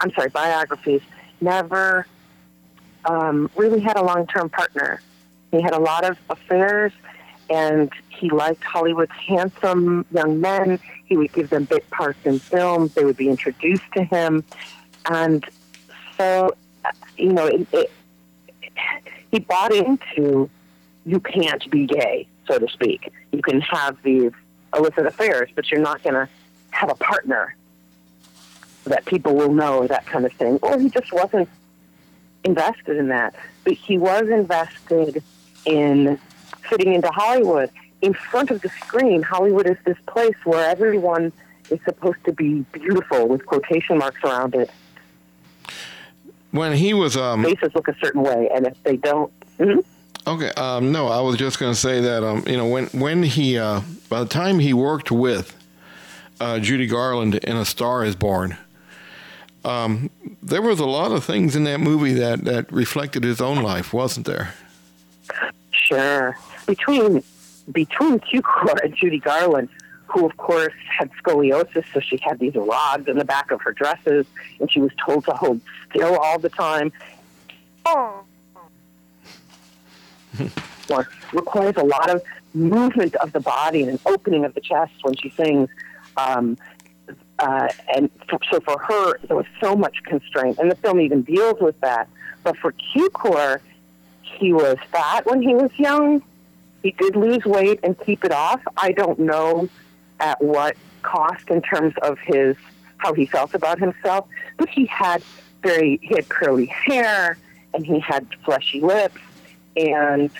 I'm 0.00 0.10
sorry, 0.12 0.30
biographies, 0.30 1.02
never 1.42 2.06
um, 3.04 3.50
really 3.54 3.80
had 3.80 3.98
a 3.98 4.02
long 4.02 4.26
term 4.26 4.48
partner. 4.48 5.02
He 5.50 5.60
had 5.60 5.74
a 5.74 5.80
lot 5.80 6.04
of 6.04 6.16
affairs 6.30 6.92
and 7.50 7.92
he 8.08 8.30
liked 8.30 8.64
Hollywood's 8.64 9.12
handsome 9.12 10.06
young 10.10 10.40
men. 10.40 10.78
He 11.04 11.18
would 11.18 11.32
give 11.32 11.50
them 11.50 11.64
bit 11.64 11.88
parts 11.90 12.24
in 12.24 12.38
films. 12.38 12.94
They 12.94 13.04
would 13.04 13.16
be 13.16 13.28
introduced 13.28 13.92
to 13.94 14.04
him, 14.04 14.44
and 15.06 15.44
so 16.16 16.54
you 17.16 17.32
know, 17.32 17.46
it, 17.46 17.66
it, 17.72 17.90
he 19.30 19.38
bought 19.40 19.72
into 19.72 20.50
you 21.06 21.20
can't 21.20 21.68
be 21.70 21.86
gay, 21.86 22.26
so 22.46 22.58
to 22.58 22.68
speak. 22.68 23.12
You 23.32 23.42
can 23.42 23.60
have 23.60 24.02
these 24.02 24.32
illicit 24.74 25.06
affairs, 25.06 25.50
but 25.54 25.70
you're 25.70 25.80
not 25.80 26.02
going 26.02 26.14
to 26.14 26.28
have 26.70 26.90
a 26.90 26.94
partner 26.94 27.56
that 28.84 29.04
people 29.04 29.34
will 29.34 29.52
know, 29.52 29.86
that 29.86 30.06
kind 30.06 30.24
of 30.24 30.32
thing. 30.32 30.58
Or 30.62 30.78
he 30.78 30.88
just 30.88 31.12
wasn't 31.12 31.48
invested 32.44 32.96
in 32.96 33.08
that. 33.08 33.34
But 33.64 33.74
he 33.74 33.98
was 33.98 34.28
invested 34.28 35.22
in 35.64 36.18
fitting 36.68 36.94
into 36.94 37.08
Hollywood. 37.08 37.70
In 38.02 38.14
front 38.14 38.50
of 38.50 38.62
the 38.62 38.70
screen, 38.84 39.22
Hollywood 39.22 39.66
is 39.66 39.76
this 39.84 39.98
place 40.06 40.36
where 40.44 40.68
everyone 40.70 41.32
is 41.70 41.78
supposed 41.84 42.24
to 42.24 42.32
be 42.32 42.64
beautiful 42.72 43.28
with 43.28 43.46
quotation 43.46 43.98
marks 43.98 44.22
around 44.24 44.54
it. 44.54 44.70
When 46.52 46.72
he 46.72 46.94
was 46.94 47.16
um, 47.16 47.44
faces 47.44 47.74
look 47.74 47.88
a 47.88 47.96
certain 48.02 48.22
way, 48.22 48.50
and 48.52 48.66
if 48.66 48.82
they 48.82 48.96
don't. 48.96 49.32
Mm-hmm. 49.58 49.80
Okay, 50.26 50.50
um, 50.52 50.92
no, 50.92 51.08
I 51.08 51.20
was 51.20 51.36
just 51.36 51.58
going 51.58 51.72
to 51.72 51.78
say 51.78 52.00
that 52.00 52.24
um, 52.24 52.44
you 52.46 52.56
know 52.56 52.66
when 52.66 52.86
when 52.88 53.22
he 53.22 53.58
uh, 53.58 53.80
by 54.08 54.20
the 54.20 54.28
time 54.28 54.58
he 54.58 54.74
worked 54.74 55.10
with 55.10 55.56
uh, 56.40 56.58
Judy 56.58 56.86
Garland 56.86 57.36
in 57.36 57.56
A 57.56 57.64
Star 57.64 58.04
Is 58.04 58.16
Born, 58.16 58.56
um, 59.64 60.10
there 60.42 60.62
was 60.62 60.80
a 60.80 60.86
lot 60.86 61.12
of 61.12 61.24
things 61.24 61.56
in 61.56 61.64
that 61.64 61.78
movie 61.78 62.14
that 62.14 62.44
that 62.44 62.70
reflected 62.72 63.24
his 63.24 63.40
own 63.40 63.62
life, 63.62 63.92
wasn't 63.92 64.26
there? 64.26 64.54
Sure, 65.70 66.36
between 66.66 67.22
between 67.72 68.20
Cukor 68.20 68.76
and 68.84 68.94
Judy 68.94 69.18
Garland, 69.18 69.68
who 70.10 70.26
of 70.26 70.36
course 70.36 70.74
had 70.98 71.10
scoliosis, 71.22 71.84
so 71.92 72.00
she 72.00 72.18
had 72.22 72.38
these 72.38 72.54
rods 72.54 73.08
in 73.08 73.16
the 73.16 73.24
back 73.24 73.50
of 73.50 73.60
her 73.62 73.72
dresses, 73.72 74.26
and 74.58 74.70
she 74.70 74.80
was 74.80 74.90
told 75.04 75.24
to 75.24 75.32
hold 75.32 75.60
still 75.90 76.16
all 76.18 76.38
the 76.38 76.50
time. 76.50 76.92
Oh. 77.86 78.24
requires 81.32 81.74
a 81.76 81.84
lot 81.84 82.10
of 82.10 82.22
movement 82.52 83.14
of 83.16 83.32
the 83.32 83.40
body 83.40 83.82
and 83.82 83.92
an 83.92 83.98
opening 84.04 84.44
of 84.44 84.54
the 84.54 84.60
chest 84.60 84.92
when 85.02 85.16
she 85.16 85.30
sings. 85.30 85.68
Um, 86.16 86.58
uh, 87.38 87.68
and 87.96 88.10
so 88.50 88.60
for 88.60 88.78
her, 88.78 89.18
there 89.26 89.36
was 89.36 89.46
so 89.60 89.74
much 89.74 90.02
constraint, 90.04 90.58
and 90.58 90.70
the 90.70 90.76
film 90.76 91.00
even 91.00 91.22
deals 91.22 91.58
with 91.60 91.80
that. 91.80 92.08
But 92.44 92.58
for 92.58 92.74
Cukor, 92.94 93.60
he 94.22 94.52
was 94.52 94.76
fat 94.92 95.24
when 95.26 95.40
he 95.40 95.54
was 95.54 95.70
young. 95.78 96.22
He 96.82 96.90
did 96.92 97.16
lose 97.16 97.44
weight 97.44 97.80
and 97.82 97.98
keep 98.04 98.24
it 98.24 98.32
off. 98.32 98.60
I 98.76 98.92
don't 98.92 99.20
know 99.20 99.70
at 100.20 100.42
what 100.42 100.76
cost 101.02 101.48
in 101.48 101.62
terms 101.62 101.94
of 102.02 102.18
his 102.18 102.56
how 102.98 103.14
he 103.14 103.24
felt 103.26 103.54
about 103.54 103.78
himself, 103.78 104.26
but 104.58 104.68
he 104.68 104.86
had 104.86 105.22
very 105.62 105.98
he 106.02 106.14
had 106.14 106.28
curly 106.28 106.66
hair 106.66 107.36
and 107.72 107.86
he 107.86 107.98
had 107.98 108.26
fleshy 108.44 108.80
lips, 108.80 109.20
and 109.76 110.30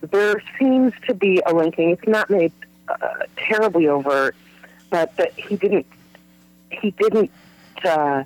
there 0.00 0.42
seems 0.58 0.92
to 1.06 1.14
be 1.14 1.40
a 1.46 1.54
linking. 1.54 1.90
It's 1.90 2.06
not 2.06 2.28
made 2.28 2.52
uh, 2.88 3.24
terribly 3.36 3.86
overt, 3.86 4.34
but 4.90 5.16
that 5.16 5.32
he 5.34 5.56
didn't 5.56 5.86
he 6.70 6.90
didn't 6.92 7.30
uh, 7.84 8.24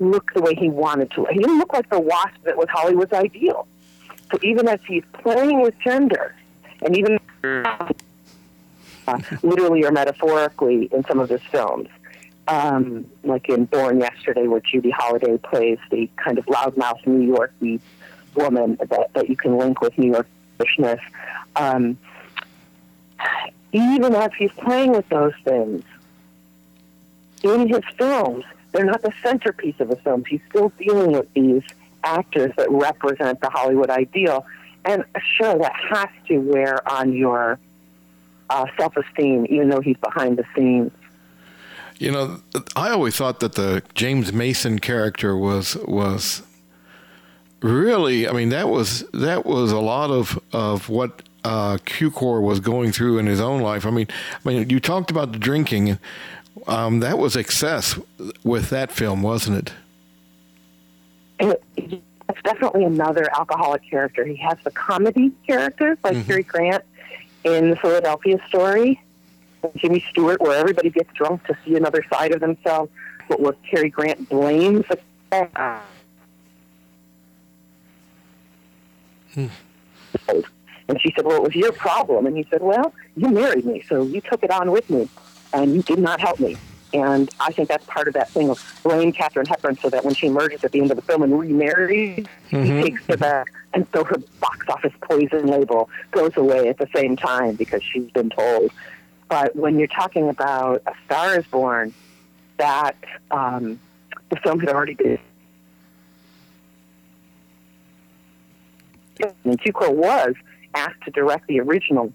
look 0.00 0.32
the 0.34 0.40
way 0.40 0.54
he 0.54 0.68
wanted 0.68 1.10
to. 1.12 1.26
He 1.30 1.38
didn't 1.38 1.58
look 1.58 1.72
like 1.72 1.88
the 1.90 2.00
wasp 2.00 2.42
that 2.44 2.56
was 2.56 2.68
Hollywood's 2.70 3.12
ideal. 3.12 3.66
So 4.30 4.38
even 4.42 4.68
as 4.68 4.80
he's 4.86 5.04
playing 5.12 5.62
with 5.62 5.74
gender, 5.80 6.34
and 6.82 6.96
even 6.96 7.18
uh, 9.08 9.18
literally 9.42 9.84
or 9.84 9.90
metaphorically 9.90 10.88
in 10.92 11.02
some 11.04 11.18
of 11.18 11.30
his 11.30 11.40
films, 11.44 11.88
um, 12.46 13.06
like 13.24 13.48
in 13.48 13.64
Born 13.64 14.00
Yesterday, 14.00 14.46
where 14.46 14.60
Judy 14.60 14.90
Holliday 14.90 15.38
plays 15.38 15.78
the 15.90 16.10
kind 16.16 16.38
of 16.38 16.44
loudmouth 16.46 17.06
New 17.06 17.26
York 17.26 17.52
woman 18.34 18.76
that, 18.90 19.14
that 19.14 19.28
you 19.30 19.36
can 19.36 19.56
link 19.56 19.80
with 19.80 19.96
New 19.96 20.12
Yorkishness. 20.12 21.00
Um, 21.56 21.96
even 23.72 24.14
as 24.14 24.30
he's 24.38 24.52
playing 24.52 24.92
with 24.92 25.08
those 25.08 25.34
things 25.42 25.84
in 27.42 27.68
his 27.68 27.84
films, 27.96 28.44
they're 28.72 28.84
not 28.84 29.00
the 29.00 29.12
centerpiece 29.22 29.80
of 29.80 29.88
the 29.88 29.96
films. 29.96 30.26
He's 30.28 30.40
still 30.50 30.68
dealing 30.78 31.12
with 31.12 31.32
these 31.32 31.62
actors 32.04 32.52
that 32.58 32.70
represent 32.70 33.40
the 33.40 33.48
Hollywood 33.48 33.88
ideal. 33.88 34.44
And 34.84 35.04
sure, 35.36 35.58
that 35.58 35.74
has 35.90 36.08
to 36.28 36.38
wear 36.38 36.86
on 36.90 37.12
your 37.12 37.58
uh, 38.50 38.66
self 38.76 38.96
esteem, 38.96 39.46
even 39.50 39.68
though 39.68 39.80
he's 39.80 39.96
behind 39.98 40.38
the 40.38 40.44
scenes. 40.54 40.92
You 41.98 42.12
know, 42.12 42.40
I 42.76 42.90
always 42.90 43.16
thought 43.16 43.40
that 43.40 43.54
the 43.54 43.82
James 43.94 44.32
Mason 44.32 44.78
character 44.78 45.36
was 45.36 45.76
was 45.86 46.42
really. 47.60 48.28
I 48.28 48.32
mean, 48.32 48.50
that 48.50 48.68
was 48.68 49.04
that 49.12 49.44
was 49.44 49.72
a 49.72 49.80
lot 49.80 50.10
of 50.10 50.38
of 50.52 50.88
what 50.88 51.22
uh, 51.44 51.78
Cukor 51.78 52.42
was 52.42 52.60
going 52.60 52.92
through 52.92 53.18
in 53.18 53.26
his 53.26 53.40
own 53.40 53.60
life. 53.60 53.84
I 53.84 53.90
mean, 53.90 54.06
I 54.44 54.48
mean, 54.48 54.70
you 54.70 54.80
talked 54.80 55.10
about 55.10 55.32
the 55.32 55.38
drinking. 55.38 55.98
Um, 56.66 57.00
that 57.00 57.18
was 57.18 57.36
excess 57.36 57.98
with 58.44 58.70
that 58.70 58.92
film, 58.92 59.22
wasn't 59.22 59.70
it? 61.40 61.60
it? 61.76 62.02
It's 62.28 62.42
definitely 62.44 62.84
another 62.84 63.26
alcoholic 63.34 63.82
character. 63.88 64.24
He 64.24 64.36
has 64.36 64.58
the 64.64 64.70
comedy 64.70 65.32
characters 65.46 65.96
like 66.04 66.14
mm-hmm. 66.14 66.26
Cary 66.26 66.42
Grant 66.42 66.84
in 67.44 67.70
the 67.70 67.76
Philadelphia 67.76 68.38
story, 68.48 69.00
Jimmy 69.76 70.04
Stewart, 70.10 70.40
where 70.40 70.58
everybody 70.58 70.90
gets 70.90 71.12
drunk 71.14 71.44
to 71.44 71.56
see 71.64 71.76
another 71.76 72.04
side 72.12 72.32
of 72.32 72.40
themselves, 72.40 72.90
but 73.28 73.40
where 73.40 73.54
Cary 73.70 73.90
Grant 73.90 74.28
blames. 74.28 74.84
Hmm. 79.34 79.46
And 80.88 81.00
she 81.00 81.12
said, 81.14 81.26
Well, 81.26 81.36
it 81.36 81.42
was 81.42 81.54
your 81.54 81.72
problem. 81.72 82.26
And 82.26 82.36
he 82.36 82.46
said, 82.50 82.62
Well, 82.62 82.94
you 83.16 83.28
married 83.28 83.64
me, 83.64 83.84
so 83.88 84.02
you 84.02 84.20
took 84.20 84.42
it 84.42 84.50
on 84.50 84.70
with 84.70 84.88
me, 84.88 85.08
and 85.52 85.74
you 85.74 85.82
did 85.82 85.98
not 85.98 86.20
help 86.20 86.40
me. 86.40 86.56
And 86.94 87.28
I 87.40 87.52
think 87.52 87.68
that's 87.68 87.84
part 87.86 88.08
of 88.08 88.14
that 88.14 88.30
thing 88.30 88.48
of 88.48 88.80
blame 88.82 89.12
Katharine 89.12 89.46
Hepburn 89.46 89.76
so 89.76 89.90
that 89.90 90.04
when 90.04 90.14
she 90.14 90.26
emerges 90.26 90.64
at 90.64 90.72
the 90.72 90.80
end 90.80 90.90
of 90.90 90.96
the 90.96 91.02
film 91.02 91.22
and 91.22 91.38
remarries, 91.38 92.26
mm-hmm. 92.50 92.62
he 92.62 92.82
takes 92.82 93.04
her 93.06 93.16
back. 93.16 93.52
And 93.74 93.86
so 93.92 94.04
her 94.04 94.16
box 94.40 94.66
office 94.68 94.94
poison 95.02 95.46
label 95.46 95.90
goes 96.12 96.36
away 96.36 96.68
at 96.68 96.78
the 96.78 96.88
same 96.94 97.16
time 97.16 97.56
because 97.56 97.82
she's 97.82 98.10
been 98.12 98.30
told. 98.30 98.72
But 99.28 99.54
when 99.54 99.78
you're 99.78 99.88
talking 99.88 100.30
about 100.30 100.82
A 100.86 100.94
Star 101.04 101.38
is 101.38 101.44
Born, 101.46 101.92
that 102.56 102.96
um, 103.30 103.78
the 104.30 104.36
film 104.36 104.60
had 104.60 104.70
already 104.70 104.94
been. 104.94 105.18
And 109.44 109.60
Cukor 109.60 109.94
was 109.94 110.34
asked 110.74 111.02
to 111.04 111.10
direct 111.10 111.48
the 111.48 111.60
original 111.60 112.12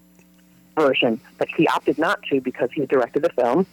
version, 0.76 1.20
but 1.38 1.48
he 1.56 1.68
opted 1.68 1.98
not 1.98 2.22
to 2.24 2.40
because 2.40 2.70
he 2.72 2.84
directed 2.86 3.22
the 3.22 3.30
film 3.30 3.66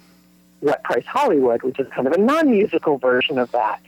What 0.62 0.84
Price 0.84 1.06
Hollywood, 1.06 1.64
which 1.64 1.80
is 1.80 1.88
kind 1.90 2.08
of 2.08 2.14
a 2.14 2.18
non-musical 2.18 2.98
version 2.98 3.38
of 3.38 3.52
that 3.52 3.82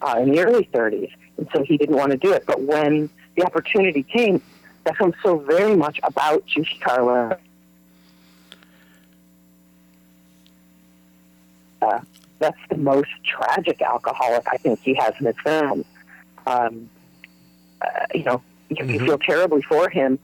uh, 0.00 0.18
in 0.20 0.30
the 0.30 0.40
early 0.40 0.68
30s, 0.72 1.10
and 1.36 1.48
so 1.54 1.62
he 1.62 1.76
didn't 1.76 1.96
want 1.96 2.12
to 2.12 2.18
do 2.18 2.32
it. 2.32 2.44
But 2.46 2.60
when 2.62 3.10
the 3.34 3.44
opportunity 3.44 4.02
came, 4.02 4.40
that 4.84 4.96
film's 4.96 5.14
so 5.22 5.38
very 5.38 5.76
much 5.76 6.00
about 6.02 6.44
Judy 6.46 6.78
Garland. 6.84 7.36
Uh, 11.80 12.00
that's 12.38 12.58
the 12.68 12.76
most 12.76 13.10
tragic 13.24 13.80
alcoholic 13.82 14.46
I 14.50 14.56
think 14.56 14.80
he 14.80 14.94
has 14.94 15.14
in 15.18 15.26
his 15.26 15.36
film. 15.42 15.84
Um, 16.46 16.90
uh, 17.80 18.06
you 18.14 18.24
know, 18.24 18.42
you, 18.68 18.76
mm-hmm. 18.76 19.06
feel 19.06 19.18
terribly 19.18 19.62
for 19.62 19.88
him. 19.88 20.18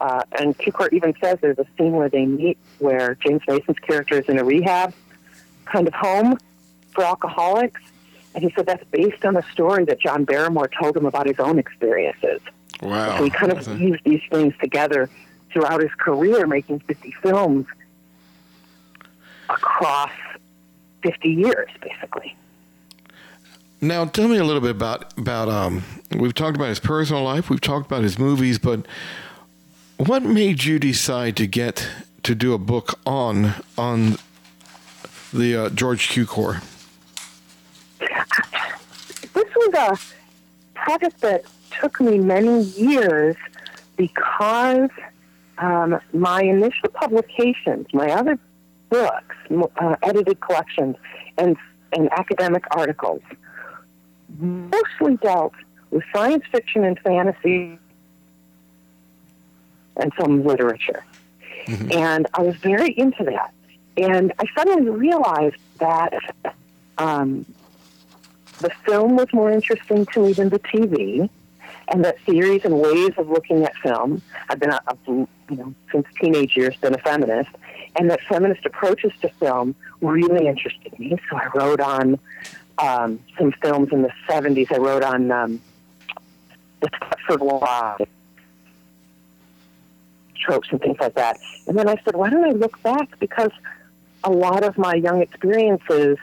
Uh, 0.00 0.22
and 0.38 0.56
Cukor 0.58 0.92
even 0.92 1.14
says 1.20 1.38
there's 1.40 1.58
a 1.58 1.66
scene 1.76 1.92
where 1.92 2.08
they 2.08 2.26
meet 2.26 2.58
where 2.78 3.14
James 3.16 3.42
Mason's 3.46 3.78
character 3.78 4.18
is 4.18 4.28
in 4.28 4.38
a 4.38 4.44
rehab 4.44 4.92
kind 5.64 5.86
of 5.86 5.94
home 5.94 6.38
for 6.92 7.04
alcoholics. 7.04 7.80
And 8.34 8.42
he 8.42 8.52
said 8.54 8.66
that's 8.66 8.84
based 8.90 9.24
on 9.24 9.36
a 9.36 9.42
story 9.52 9.84
that 9.84 10.00
John 10.00 10.24
Barrymore 10.24 10.68
told 10.68 10.96
him 10.96 11.06
about 11.06 11.26
his 11.26 11.38
own 11.38 11.58
experiences. 11.58 12.40
Wow. 12.82 13.18
So 13.18 13.24
he 13.24 13.30
kind 13.30 13.52
of 13.52 13.80
used 13.80 14.02
these 14.04 14.22
things 14.30 14.54
together 14.60 15.08
throughout 15.52 15.80
his 15.80 15.92
career, 15.94 16.46
making 16.46 16.80
50 16.80 17.12
films 17.22 17.66
across 19.48 20.10
50 21.02 21.28
years, 21.28 21.70
basically. 21.80 22.36
Now, 23.80 24.06
tell 24.06 24.28
me 24.28 24.38
a 24.38 24.44
little 24.44 24.62
bit 24.62 24.70
about 24.70 25.16
about. 25.18 25.48
Um, 25.48 25.84
we've 26.16 26.32
talked 26.32 26.56
about 26.56 26.68
his 26.68 26.80
personal 26.80 27.22
life. 27.22 27.50
We've 27.50 27.60
talked 27.60 27.86
about 27.86 28.02
his 28.02 28.18
movies, 28.18 28.58
but 28.58 28.86
what 29.98 30.22
made 30.22 30.64
you 30.64 30.78
decide 30.78 31.36
to 31.36 31.46
get 31.46 31.86
to 32.22 32.34
do 32.34 32.54
a 32.54 32.58
book 32.58 32.98
on 33.04 33.54
on 33.76 34.16
the 35.34 35.56
uh, 35.56 35.68
George 35.70 36.08
Cukor? 36.08 36.62
This 37.98 39.48
was 39.56 39.74
a 39.74 39.98
project 40.74 41.20
that 41.20 41.44
took 41.80 42.00
me 42.00 42.18
many 42.18 42.62
years 42.62 43.36
because 43.96 44.90
um, 45.58 46.00
my 46.12 46.42
initial 46.42 46.88
publications, 46.90 47.86
my 47.92 48.10
other 48.10 48.38
books, 48.88 49.36
uh, 49.76 49.96
edited 50.02 50.40
collections, 50.40 50.96
and 51.36 51.56
and 51.92 52.10
academic 52.12 52.64
articles 52.72 53.22
mostly 54.38 55.16
dealt 55.18 55.52
with 55.90 56.02
science 56.12 56.42
fiction 56.50 56.84
and 56.84 56.98
fantasy 57.00 57.78
and 59.96 60.12
some 60.18 60.44
literature. 60.44 61.04
Mm-hmm. 61.66 61.92
And 61.92 62.26
I 62.34 62.42
was 62.42 62.56
very 62.56 62.98
into 62.98 63.24
that. 63.24 63.54
And 63.96 64.32
I 64.38 64.44
suddenly 64.56 64.90
realized 64.90 65.56
that 65.78 66.12
um, 66.98 67.46
the 68.58 68.70
film 68.84 69.16
was 69.16 69.32
more 69.32 69.50
interesting 69.50 70.06
to 70.06 70.20
me 70.20 70.32
than 70.32 70.48
the 70.48 70.58
TV, 70.58 71.28
and 71.88 72.04
that 72.04 72.18
theories 72.20 72.62
and 72.64 72.80
ways 72.80 73.12
of 73.16 73.28
looking 73.28 73.64
at 73.64 73.76
film. 73.76 74.22
I've 74.48 74.58
been, 74.58 74.70
a, 74.70 74.80
you 75.06 75.28
know, 75.50 75.74
since 75.92 76.06
teenage 76.20 76.56
years, 76.56 76.76
been 76.76 76.94
a 76.94 76.98
feminist, 76.98 77.50
and 77.96 78.10
that 78.10 78.20
feminist 78.28 78.64
approaches 78.64 79.12
to 79.20 79.28
film 79.28 79.74
really 80.00 80.46
interested 80.46 80.98
me. 80.98 81.16
So 81.30 81.36
I 81.36 81.48
wrote 81.54 81.80
on 81.80 82.18
um, 82.78 83.20
some 83.38 83.52
films 83.62 83.90
in 83.92 84.02
the 84.02 84.10
70s. 84.28 84.72
I 84.72 84.78
wrote 84.78 85.02
on 85.04 85.30
um, 85.30 85.60
the 86.80 86.88
Stepford 86.88 87.40
Wives 87.40 88.10
tropes 90.40 90.68
and 90.70 90.80
things 90.80 90.96
like 91.00 91.14
that. 91.14 91.38
And 91.66 91.78
then 91.78 91.88
I 91.88 91.96
said, 92.04 92.16
why 92.16 92.30
don't 92.30 92.44
I 92.44 92.50
look 92.50 92.80
back? 92.82 93.18
Because 93.18 93.50
a 94.24 94.30
lot 94.30 94.64
of 94.64 94.76
my 94.76 94.94
young 94.94 95.20
experiences, 95.20 96.18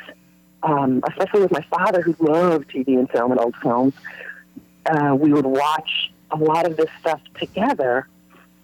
um, 0.63 1.03
especially 1.07 1.41
with 1.41 1.51
my 1.51 1.65
father 1.69 2.01
who 2.01 2.15
loved 2.19 2.69
TV 2.69 2.97
and 2.99 3.09
film 3.09 3.31
and 3.31 3.39
old 3.39 3.55
films, 3.57 3.93
uh, 4.87 5.15
we 5.17 5.31
would 5.31 5.45
watch 5.45 6.11
a 6.31 6.37
lot 6.37 6.65
of 6.65 6.75
this 6.77 6.89
stuff 6.99 7.21
together. 7.39 8.07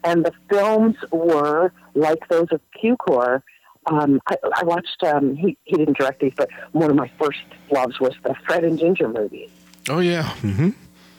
And 0.04 0.26
the 0.26 0.34
films 0.50 0.95
were 1.12 1.71
like 1.93 2.28
those 2.28 2.47
of 2.52 2.62
Cukor. 2.82 3.43
Um, 3.86 4.19
I, 4.28 4.38
I 4.56 4.63
watched, 4.63 5.04
um, 5.04 5.36
he, 5.36 5.58
he 5.63 5.78
didn't 5.78 5.97
direct 5.97 6.19
these, 6.19 6.34
but 6.36 6.50
one 6.71 6.89
of 6.89 6.95
my 6.95 7.10
first 7.19 7.39
loves 7.71 8.00
was 8.00 8.13
the 8.23 8.36
Fred 8.45 8.63
and 8.63 8.78
Ginger 8.78 9.08
movies. 9.08 9.50
Oh, 9.89 10.00
yeah. 10.00 10.23
Mm-hmm. 10.41 10.69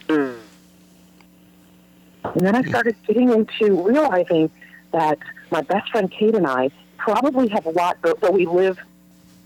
Mm. 0.08 0.38
And 2.24 2.46
then 2.46 2.54
I 2.54 2.62
started 2.62 2.96
getting 3.06 3.30
into 3.30 3.82
realizing 3.82 4.50
that 4.92 5.18
my 5.50 5.62
best 5.62 5.90
friend 5.90 6.10
Kate 6.10 6.34
and 6.34 6.46
I 6.46 6.70
probably 6.98 7.48
have 7.48 7.64
a 7.66 7.70
lot, 7.70 7.98
but 8.02 8.32
we 8.32 8.46
live 8.46 8.78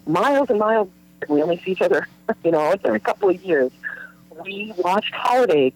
miles 0.07 0.51
and 0.51 0.59
miles. 0.59 0.88
We 1.29 1.43
only 1.43 1.59
see 1.59 1.73
each 1.73 1.83
other, 1.83 2.09
you 2.45 2.51
know, 2.51 2.75
every 2.85 3.01
couple 3.01 3.29
of 3.29 3.43
years. 3.45 3.71
We 4.45 4.73
watched 4.77 5.15
Holiday 5.15 5.73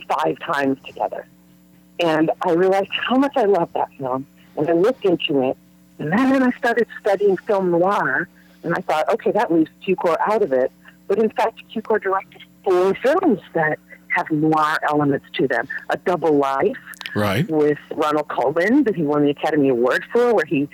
five 0.00 0.38
times 0.40 0.78
together. 0.84 1.26
And 2.00 2.30
I 2.42 2.52
realized 2.52 2.90
how 2.90 3.16
much 3.16 3.36
I 3.36 3.44
love 3.44 3.72
that 3.74 3.88
film. 3.98 4.26
And 4.56 4.68
I 4.68 4.72
looked 4.72 5.04
into 5.04 5.42
it. 5.42 5.56
And 5.98 6.12
then 6.12 6.42
I 6.42 6.50
started 6.58 6.86
studying 7.00 7.36
film 7.36 7.70
noir. 7.70 8.28
And 8.62 8.74
I 8.74 8.80
thought, 8.80 9.08
okay, 9.12 9.30
that 9.32 9.52
leaves 9.52 9.70
Cukor 9.86 10.16
out 10.26 10.42
of 10.42 10.52
it. 10.52 10.72
But 11.06 11.18
in 11.18 11.30
fact, 11.30 11.60
Cukor 11.72 12.02
directed 12.02 12.42
four 12.64 12.94
films 12.94 13.40
that 13.52 13.78
have 14.08 14.30
noir 14.30 14.78
elements 14.88 15.26
to 15.34 15.46
them. 15.46 15.68
A 15.90 15.96
Double 15.98 16.36
Life, 16.36 16.78
right, 17.14 17.48
with 17.48 17.78
Ronald 17.92 18.28
Colman 18.28 18.84
that 18.84 18.94
he 18.94 19.02
won 19.02 19.24
the 19.24 19.30
Academy 19.30 19.68
Award 19.68 20.04
for, 20.12 20.34
where 20.34 20.46
he 20.46 20.68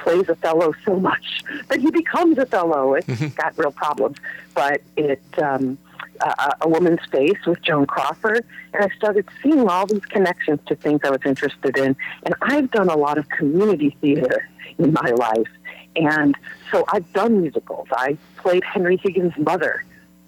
plays 0.00 0.28
Othello 0.28 0.74
so 0.84 0.98
much 0.98 1.42
that 1.68 1.80
he 1.80 1.90
becomes 1.90 2.38
Othello. 2.38 2.94
It's 2.94 3.06
mm-hmm. 3.06 3.28
got 3.28 3.56
real 3.58 3.72
problems, 3.72 4.18
but 4.54 4.82
it. 4.96 5.22
Um, 5.40 5.78
uh, 6.22 6.50
a 6.60 6.68
woman's 6.68 7.00
face 7.10 7.38
with 7.46 7.62
Joan 7.62 7.86
Crawford, 7.86 8.44
and 8.74 8.84
I 8.84 8.94
started 8.94 9.26
seeing 9.42 9.66
all 9.68 9.86
these 9.86 10.04
connections 10.04 10.60
to 10.66 10.74
things 10.76 11.00
I 11.02 11.10
was 11.10 11.20
interested 11.24 11.78
in. 11.78 11.96
And 12.24 12.34
I've 12.42 12.70
done 12.70 12.88
a 12.90 12.96
lot 12.96 13.16
of 13.16 13.26
community 13.30 13.96
theater 14.02 14.46
in 14.78 14.92
my 14.92 15.10
life, 15.16 15.48
and 15.96 16.36
so 16.70 16.84
I've 16.88 17.10
done 17.12 17.40
musicals. 17.40 17.88
I 17.92 18.18
played 18.36 18.64
Henry 18.64 18.98
Higgins' 18.98 19.32
mother 19.38 19.84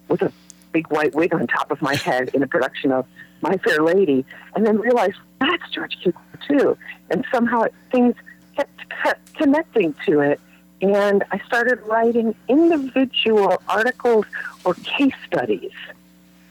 with 0.07 0.21
a 0.21 0.31
big 0.71 0.87
white 0.87 1.13
wig 1.13 1.33
on 1.33 1.47
top 1.47 1.71
of 1.71 1.81
my 1.81 1.95
head 1.95 2.29
in 2.33 2.41
a 2.43 2.47
production 2.47 2.91
of 2.91 3.05
My 3.41 3.57
Fair 3.57 3.83
Lady, 3.83 4.25
and 4.55 4.65
then 4.65 4.79
realized 4.79 5.17
that's 5.39 5.69
George 5.71 5.97
Cukor 6.03 6.47
too. 6.47 6.77
And 7.09 7.25
somehow 7.31 7.65
things 7.91 8.15
kept, 8.55 9.33
connecting 9.35 9.95
to 10.05 10.19
it. 10.21 10.39
And 10.81 11.23
I 11.31 11.39
started 11.45 11.79
writing 11.87 12.35
individual 12.47 13.61
articles 13.69 14.25
or 14.65 14.73
case 14.73 15.13
studies, 15.25 15.71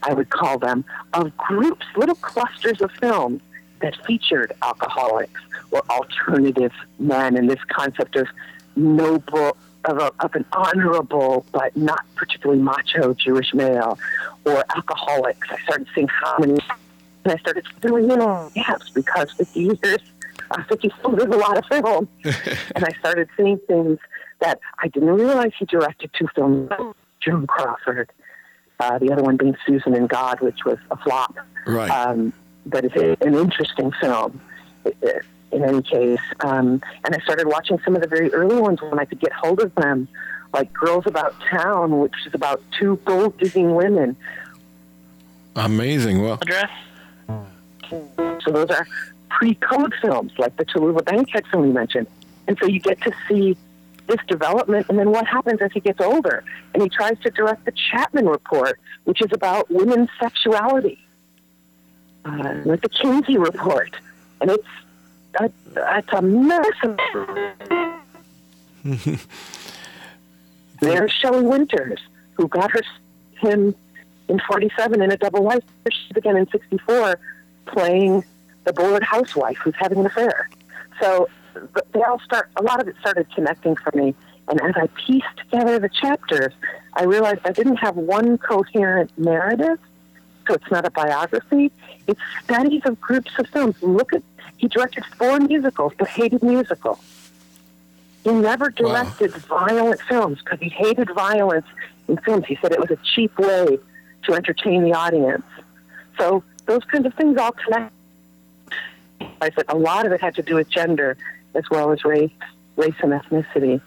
I 0.01 0.13
would 0.13 0.29
call 0.29 0.57
them, 0.57 0.85
of 1.13 1.35
groups, 1.37 1.85
little 1.95 2.15
clusters 2.15 2.81
of 2.81 2.91
films 2.93 3.41
that 3.81 3.95
featured 4.05 4.53
alcoholics 4.61 5.41
or 5.71 5.83
alternative 5.89 6.71
men 6.99 7.37
and 7.37 7.49
this 7.49 7.63
concept 7.69 8.15
of 8.15 8.27
noble 8.75 9.55
of, 9.85 9.97
a, 9.97 10.11
of 10.19 10.33
an 10.35 10.45
honorable 10.53 11.45
but 11.51 11.75
not 11.75 12.05
particularly 12.15 12.61
macho 12.61 13.13
Jewish 13.13 13.53
male 13.53 13.99
or 14.45 14.63
alcoholics. 14.75 15.47
I 15.51 15.61
started 15.63 15.87
seeing 15.93 16.07
how 16.07 16.37
many, 16.39 16.57
and 17.23 17.33
I 17.33 17.37
started 17.37 17.65
filling 17.81 18.09
in 18.09 18.21
all 18.21 18.49
gaps 18.55 18.89
because 18.91 19.31
50 19.31 19.59
years, 19.59 19.99
uh, 20.53 20.63
50 20.63 20.91
films 21.01 21.23
is 21.23 21.25
a 21.25 21.37
lot 21.37 21.57
of 21.57 21.65
film. 21.65 22.07
and 22.23 22.85
I 22.85 22.89
started 22.99 23.29
seeing 23.37 23.59
things 23.67 23.99
that 24.39 24.59
I 24.79 24.87
didn't 24.87 25.09
realize 25.09 25.51
he 25.57 25.65
directed 25.65 26.11
two 26.17 26.27
films, 26.35 26.71
Joan 27.19 27.47
Crawford, 27.47 28.11
uh, 28.79 28.99
the 28.99 29.11
other 29.11 29.23
one 29.23 29.37
being 29.37 29.55
Susan 29.65 29.95
and 29.95 30.09
God, 30.09 30.39
which 30.41 30.65
was 30.65 30.77
a 30.91 30.97
flop. 30.97 31.35
Right. 31.65 31.89
Um, 31.89 32.33
but 32.65 32.85
it's 32.85 32.95
an 33.21 33.35
interesting 33.35 33.91
film 33.99 34.41
in 35.53 35.63
any 35.63 35.81
case. 35.81 36.19
Um, 36.41 36.81
and 37.05 37.15
I 37.15 37.19
started 37.19 37.47
watching 37.47 37.79
some 37.85 37.95
of 37.95 38.01
the 38.01 38.07
very 38.07 38.33
early 38.33 38.59
ones 38.59 38.81
when 38.81 38.99
I 38.99 39.05
could 39.05 39.19
get 39.19 39.31
hold 39.31 39.61
of 39.61 39.73
them, 39.75 40.07
like 40.53 40.73
Girls 40.73 41.05
About 41.05 41.35
Town, 41.49 41.99
which 41.99 42.13
is 42.25 42.33
about 42.33 42.61
two 42.77 42.99
gold 43.05 43.37
digging 43.37 43.75
women. 43.75 44.15
Amazing. 45.55 46.21
Well, 46.21 46.39
address. 46.41 46.71
So 47.89 48.51
those 48.51 48.69
are 48.69 48.87
pre-code 49.37 49.93
films, 50.01 50.31
like 50.37 50.55
the 50.57 50.65
Tallulah 50.65 51.03
Bankhead 51.05 51.45
film 51.47 51.65
you 51.67 51.73
mentioned. 51.73 52.07
And 52.47 52.57
so 52.59 52.67
you 52.67 52.79
get 52.79 53.01
to 53.01 53.11
see 53.27 53.57
this 54.07 54.19
development 54.27 54.85
and 54.89 54.99
then 54.99 55.11
what 55.11 55.25
happens 55.25 55.61
as 55.61 55.71
he 55.71 55.79
gets 55.79 56.01
older. 56.01 56.43
And 56.73 56.83
he 56.83 56.89
tries 56.89 57.17
to 57.19 57.29
direct 57.31 57.65
the 57.65 57.71
Chapman 57.71 58.27
Report, 58.27 58.79
which 59.05 59.21
is 59.21 59.31
about 59.31 59.71
women's 59.71 60.09
sexuality, 60.19 60.99
uh, 62.25 62.61
like 62.65 62.81
the 62.81 62.89
Kinsey 62.89 63.37
Report. 63.37 63.95
And 64.41 64.51
it's 64.51 64.67
a, 65.39 65.49
it's 65.97 66.13
a 66.13 66.21
mess. 66.21 66.67
There's 70.81 71.11
Shelley 71.11 71.43
Winters, 71.43 71.99
who 72.33 72.47
got 72.47 72.71
her 72.71 72.81
him 73.39 73.73
in 74.27 74.39
47 74.47 75.01
in 75.01 75.11
a 75.11 75.17
double 75.17 75.43
life. 75.43 75.63
She's 75.89 76.17
again 76.17 76.37
in 76.37 76.47
64 76.49 77.19
playing 77.65 78.23
the 78.63 78.73
bored 78.73 79.03
housewife 79.03 79.57
who's 79.57 79.75
having 79.77 79.99
an 79.99 80.05
affair. 80.05 80.49
So 80.99 81.29
they 81.91 82.01
all 82.01 82.19
start, 82.19 82.49
a 82.55 82.63
lot 82.63 82.81
of 82.81 82.87
it 82.87 82.95
started 82.99 83.27
connecting 83.33 83.75
for 83.75 83.91
me. 83.95 84.15
And 84.47 84.61
as 84.61 84.73
I 84.75 84.87
pieced 84.87 85.37
together 85.37 85.79
the 85.79 85.89
chapters, 85.89 86.53
I 86.93 87.03
realized 87.03 87.41
I 87.45 87.51
didn't 87.51 87.77
have 87.77 87.95
one 87.95 88.37
coherent 88.37 89.11
narrative. 89.17 89.79
So 90.47 90.55
it's 90.55 90.69
not 90.69 90.85
a 90.85 90.91
biography. 90.91 91.71
It's 92.07 92.19
studies 92.43 92.81
of 92.85 92.99
groups 92.99 93.31
of 93.39 93.47
films. 93.47 93.75
Look 93.81 94.13
at, 94.13 94.23
he 94.57 94.67
directed 94.67 95.05
four 95.17 95.39
musicals, 95.39 95.93
but 95.97 96.09
hated 96.09 96.43
musicals. 96.43 96.99
He 98.23 98.31
never 98.31 98.69
directed 98.69 99.33
wow. 99.49 99.67
violent 99.67 100.01
films 100.01 100.39
because 100.43 100.59
he 100.59 100.69
hated 100.69 101.09
violence 101.13 101.65
in 102.07 102.17
films. 102.17 102.45
He 102.47 102.57
said 102.61 102.71
it 102.71 102.79
was 102.79 102.91
a 102.91 102.99
cheap 103.15 103.37
way 103.37 103.79
to 104.23 104.33
entertain 104.33 104.83
the 104.83 104.93
audience. 104.93 105.45
So 106.17 106.43
those 106.65 106.83
kinds 106.85 107.05
of 107.05 107.13
things 107.13 107.37
all 107.37 107.51
connect. 107.51 107.93
I 109.41 109.51
said 109.51 109.65
a 109.69 109.77
lot 109.77 110.05
of 110.05 110.11
it 110.11 110.21
had 110.21 110.35
to 110.35 110.41
do 110.41 110.55
with 110.55 110.69
gender 110.69 111.17
as 111.55 111.63
well 111.69 111.91
as 111.91 112.03
race, 112.03 112.31
race 112.75 112.95
and 113.01 113.11
ethnicity, 113.11 113.81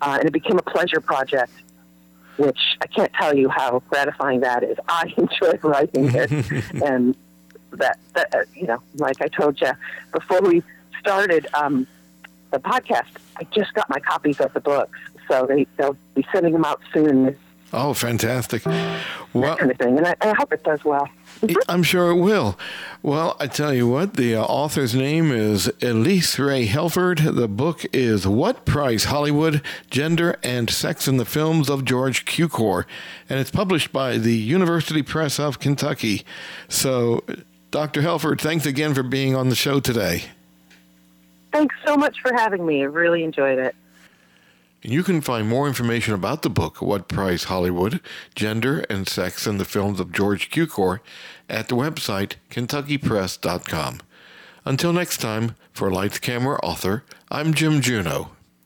uh, 0.00 0.16
and 0.18 0.28
it 0.28 0.32
became 0.32 0.58
a 0.58 0.62
pleasure 0.62 1.00
project, 1.00 1.52
which 2.36 2.58
I 2.80 2.86
can't 2.86 3.12
tell 3.12 3.36
you 3.36 3.48
how 3.48 3.82
gratifying 3.88 4.40
that 4.40 4.62
is. 4.62 4.78
I 4.88 5.12
enjoy 5.16 5.58
writing 5.62 6.14
it, 6.14 6.30
and 6.82 7.14
that, 7.72 7.98
that 8.14 8.34
uh, 8.34 8.44
you 8.54 8.66
know, 8.66 8.82
like 8.96 9.20
I 9.20 9.28
told 9.28 9.60
you 9.60 9.72
before 10.12 10.40
we 10.40 10.62
started 10.98 11.46
um, 11.54 11.86
the 12.50 12.58
podcast, 12.58 13.10
I 13.36 13.44
just 13.52 13.72
got 13.74 13.88
my 13.88 14.00
copies 14.00 14.40
of 14.40 14.52
the 14.52 14.60
books, 14.60 14.98
so 15.28 15.46
they 15.46 15.66
they'll 15.76 15.96
be 16.14 16.26
sending 16.32 16.52
them 16.52 16.64
out 16.64 16.80
soon. 16.92 17.36
Oh, 17.72 17.94
fantastic! 17.94 18.66
Well, 18.66 19.00
that 19.34 19.58
kind 19.58 19.70
of 19.70 19.78
thing, 19.78 19.96
and 19.96 20.06
I, 20.06 20.16
I 20.20 20.34
hope 20.36 20.52
it 20.52 20.64
does 20.64 20.84
well. 20.84 21.08
I'm 21.68 21.82
sure 21.82 22.10
it 22.10 22.16
will. 22.16 22.58
Well, 23.02 23.36
I 23.40 23.46
tell 23.46 23.72
you 23.72 23.88
what, 23.88 24.14
the 24.14 24.34
uh, 24.34 24.42
author's 24.42 24.94
name 24.94 25.32
is 25.32 25.68
Elyce 25.80 26.38
Rae 26.44 26.66
Helford. 26.66 27.18
The 27.18 27.48
book 27.48 27.84
is 27.92 28.26
What 28.26 28.66
Price 28.66 29.04
Hollywood 29.04 29.62
Gender 29.88 30.36
and 30.42 30.68
Sex 30.68 31.08
in 31.08 31.16
the 31.16 31.24
Films 31.24 31.70
of 31.70 31.84
George 31.84 32.24
Cukor, 32.24 32.84
and 33.28 33.38
it's 33.38 33.50
published 33.50 33.92
by 33.92 34.18
the 34.18 34.36
University 34.36 35.02
Press 35.02 35.38
of 35.38 35.60
Kentucky. 35.60 36.24
So, 36.68 37.24
Dr. 37.70 38.02
Helford, 38.02 38.40
thanks 38.40 38.66
again 38.66 38.94
for 38.94 39.02
being 39.02 39.34
on 39.34 39.48
the 39.48 39.54
show 39.54 39.80
today. 39.80 40.24
Thanks 41.52 41.74
so 41.86 41.96
much 41.96 42.20
for 42.20 42.32
having 42.34 42.66
me. 42.66 42.82
I 42.82 42.86
really 42.86 43.24
enjoyed 43.24 43.58
it. 43.58 43.74
You 44.82 45.02
can 45.02 45.20
find 45.20 45.46
more 45.46 45.68
information 45.68 46.14
about 46.14 46.40
the 46.40 46.48
book, 46.48 46.80
What 46.80 47.06
Price 47.06 47.44
Hollywood 47.44 48.00
Gender 48.34 48.80
and 48.88 49.06
Sex 49.06 49.46
in 49.46 49.58
the 49.58 49.66
Films 49.66 50.00
of 50.00 50.10
George 50.10 50.50
Cukor, 50.50 51.00
at 51.50 51.68
the 51.68 51.76
website 51.76 52.36
kentuckypress.com. 52.50 54.00
Until 54.64 54.92
next 54.94 55.18
time, 55.18 55.54
for 55.74 55.90
Lights 55.90 56.18
Camera 56.18 56.58
Author, 56.62 57.04
I'm 57.30 57.52
Jim 57.52 57.82
Juno. 57.82 58.30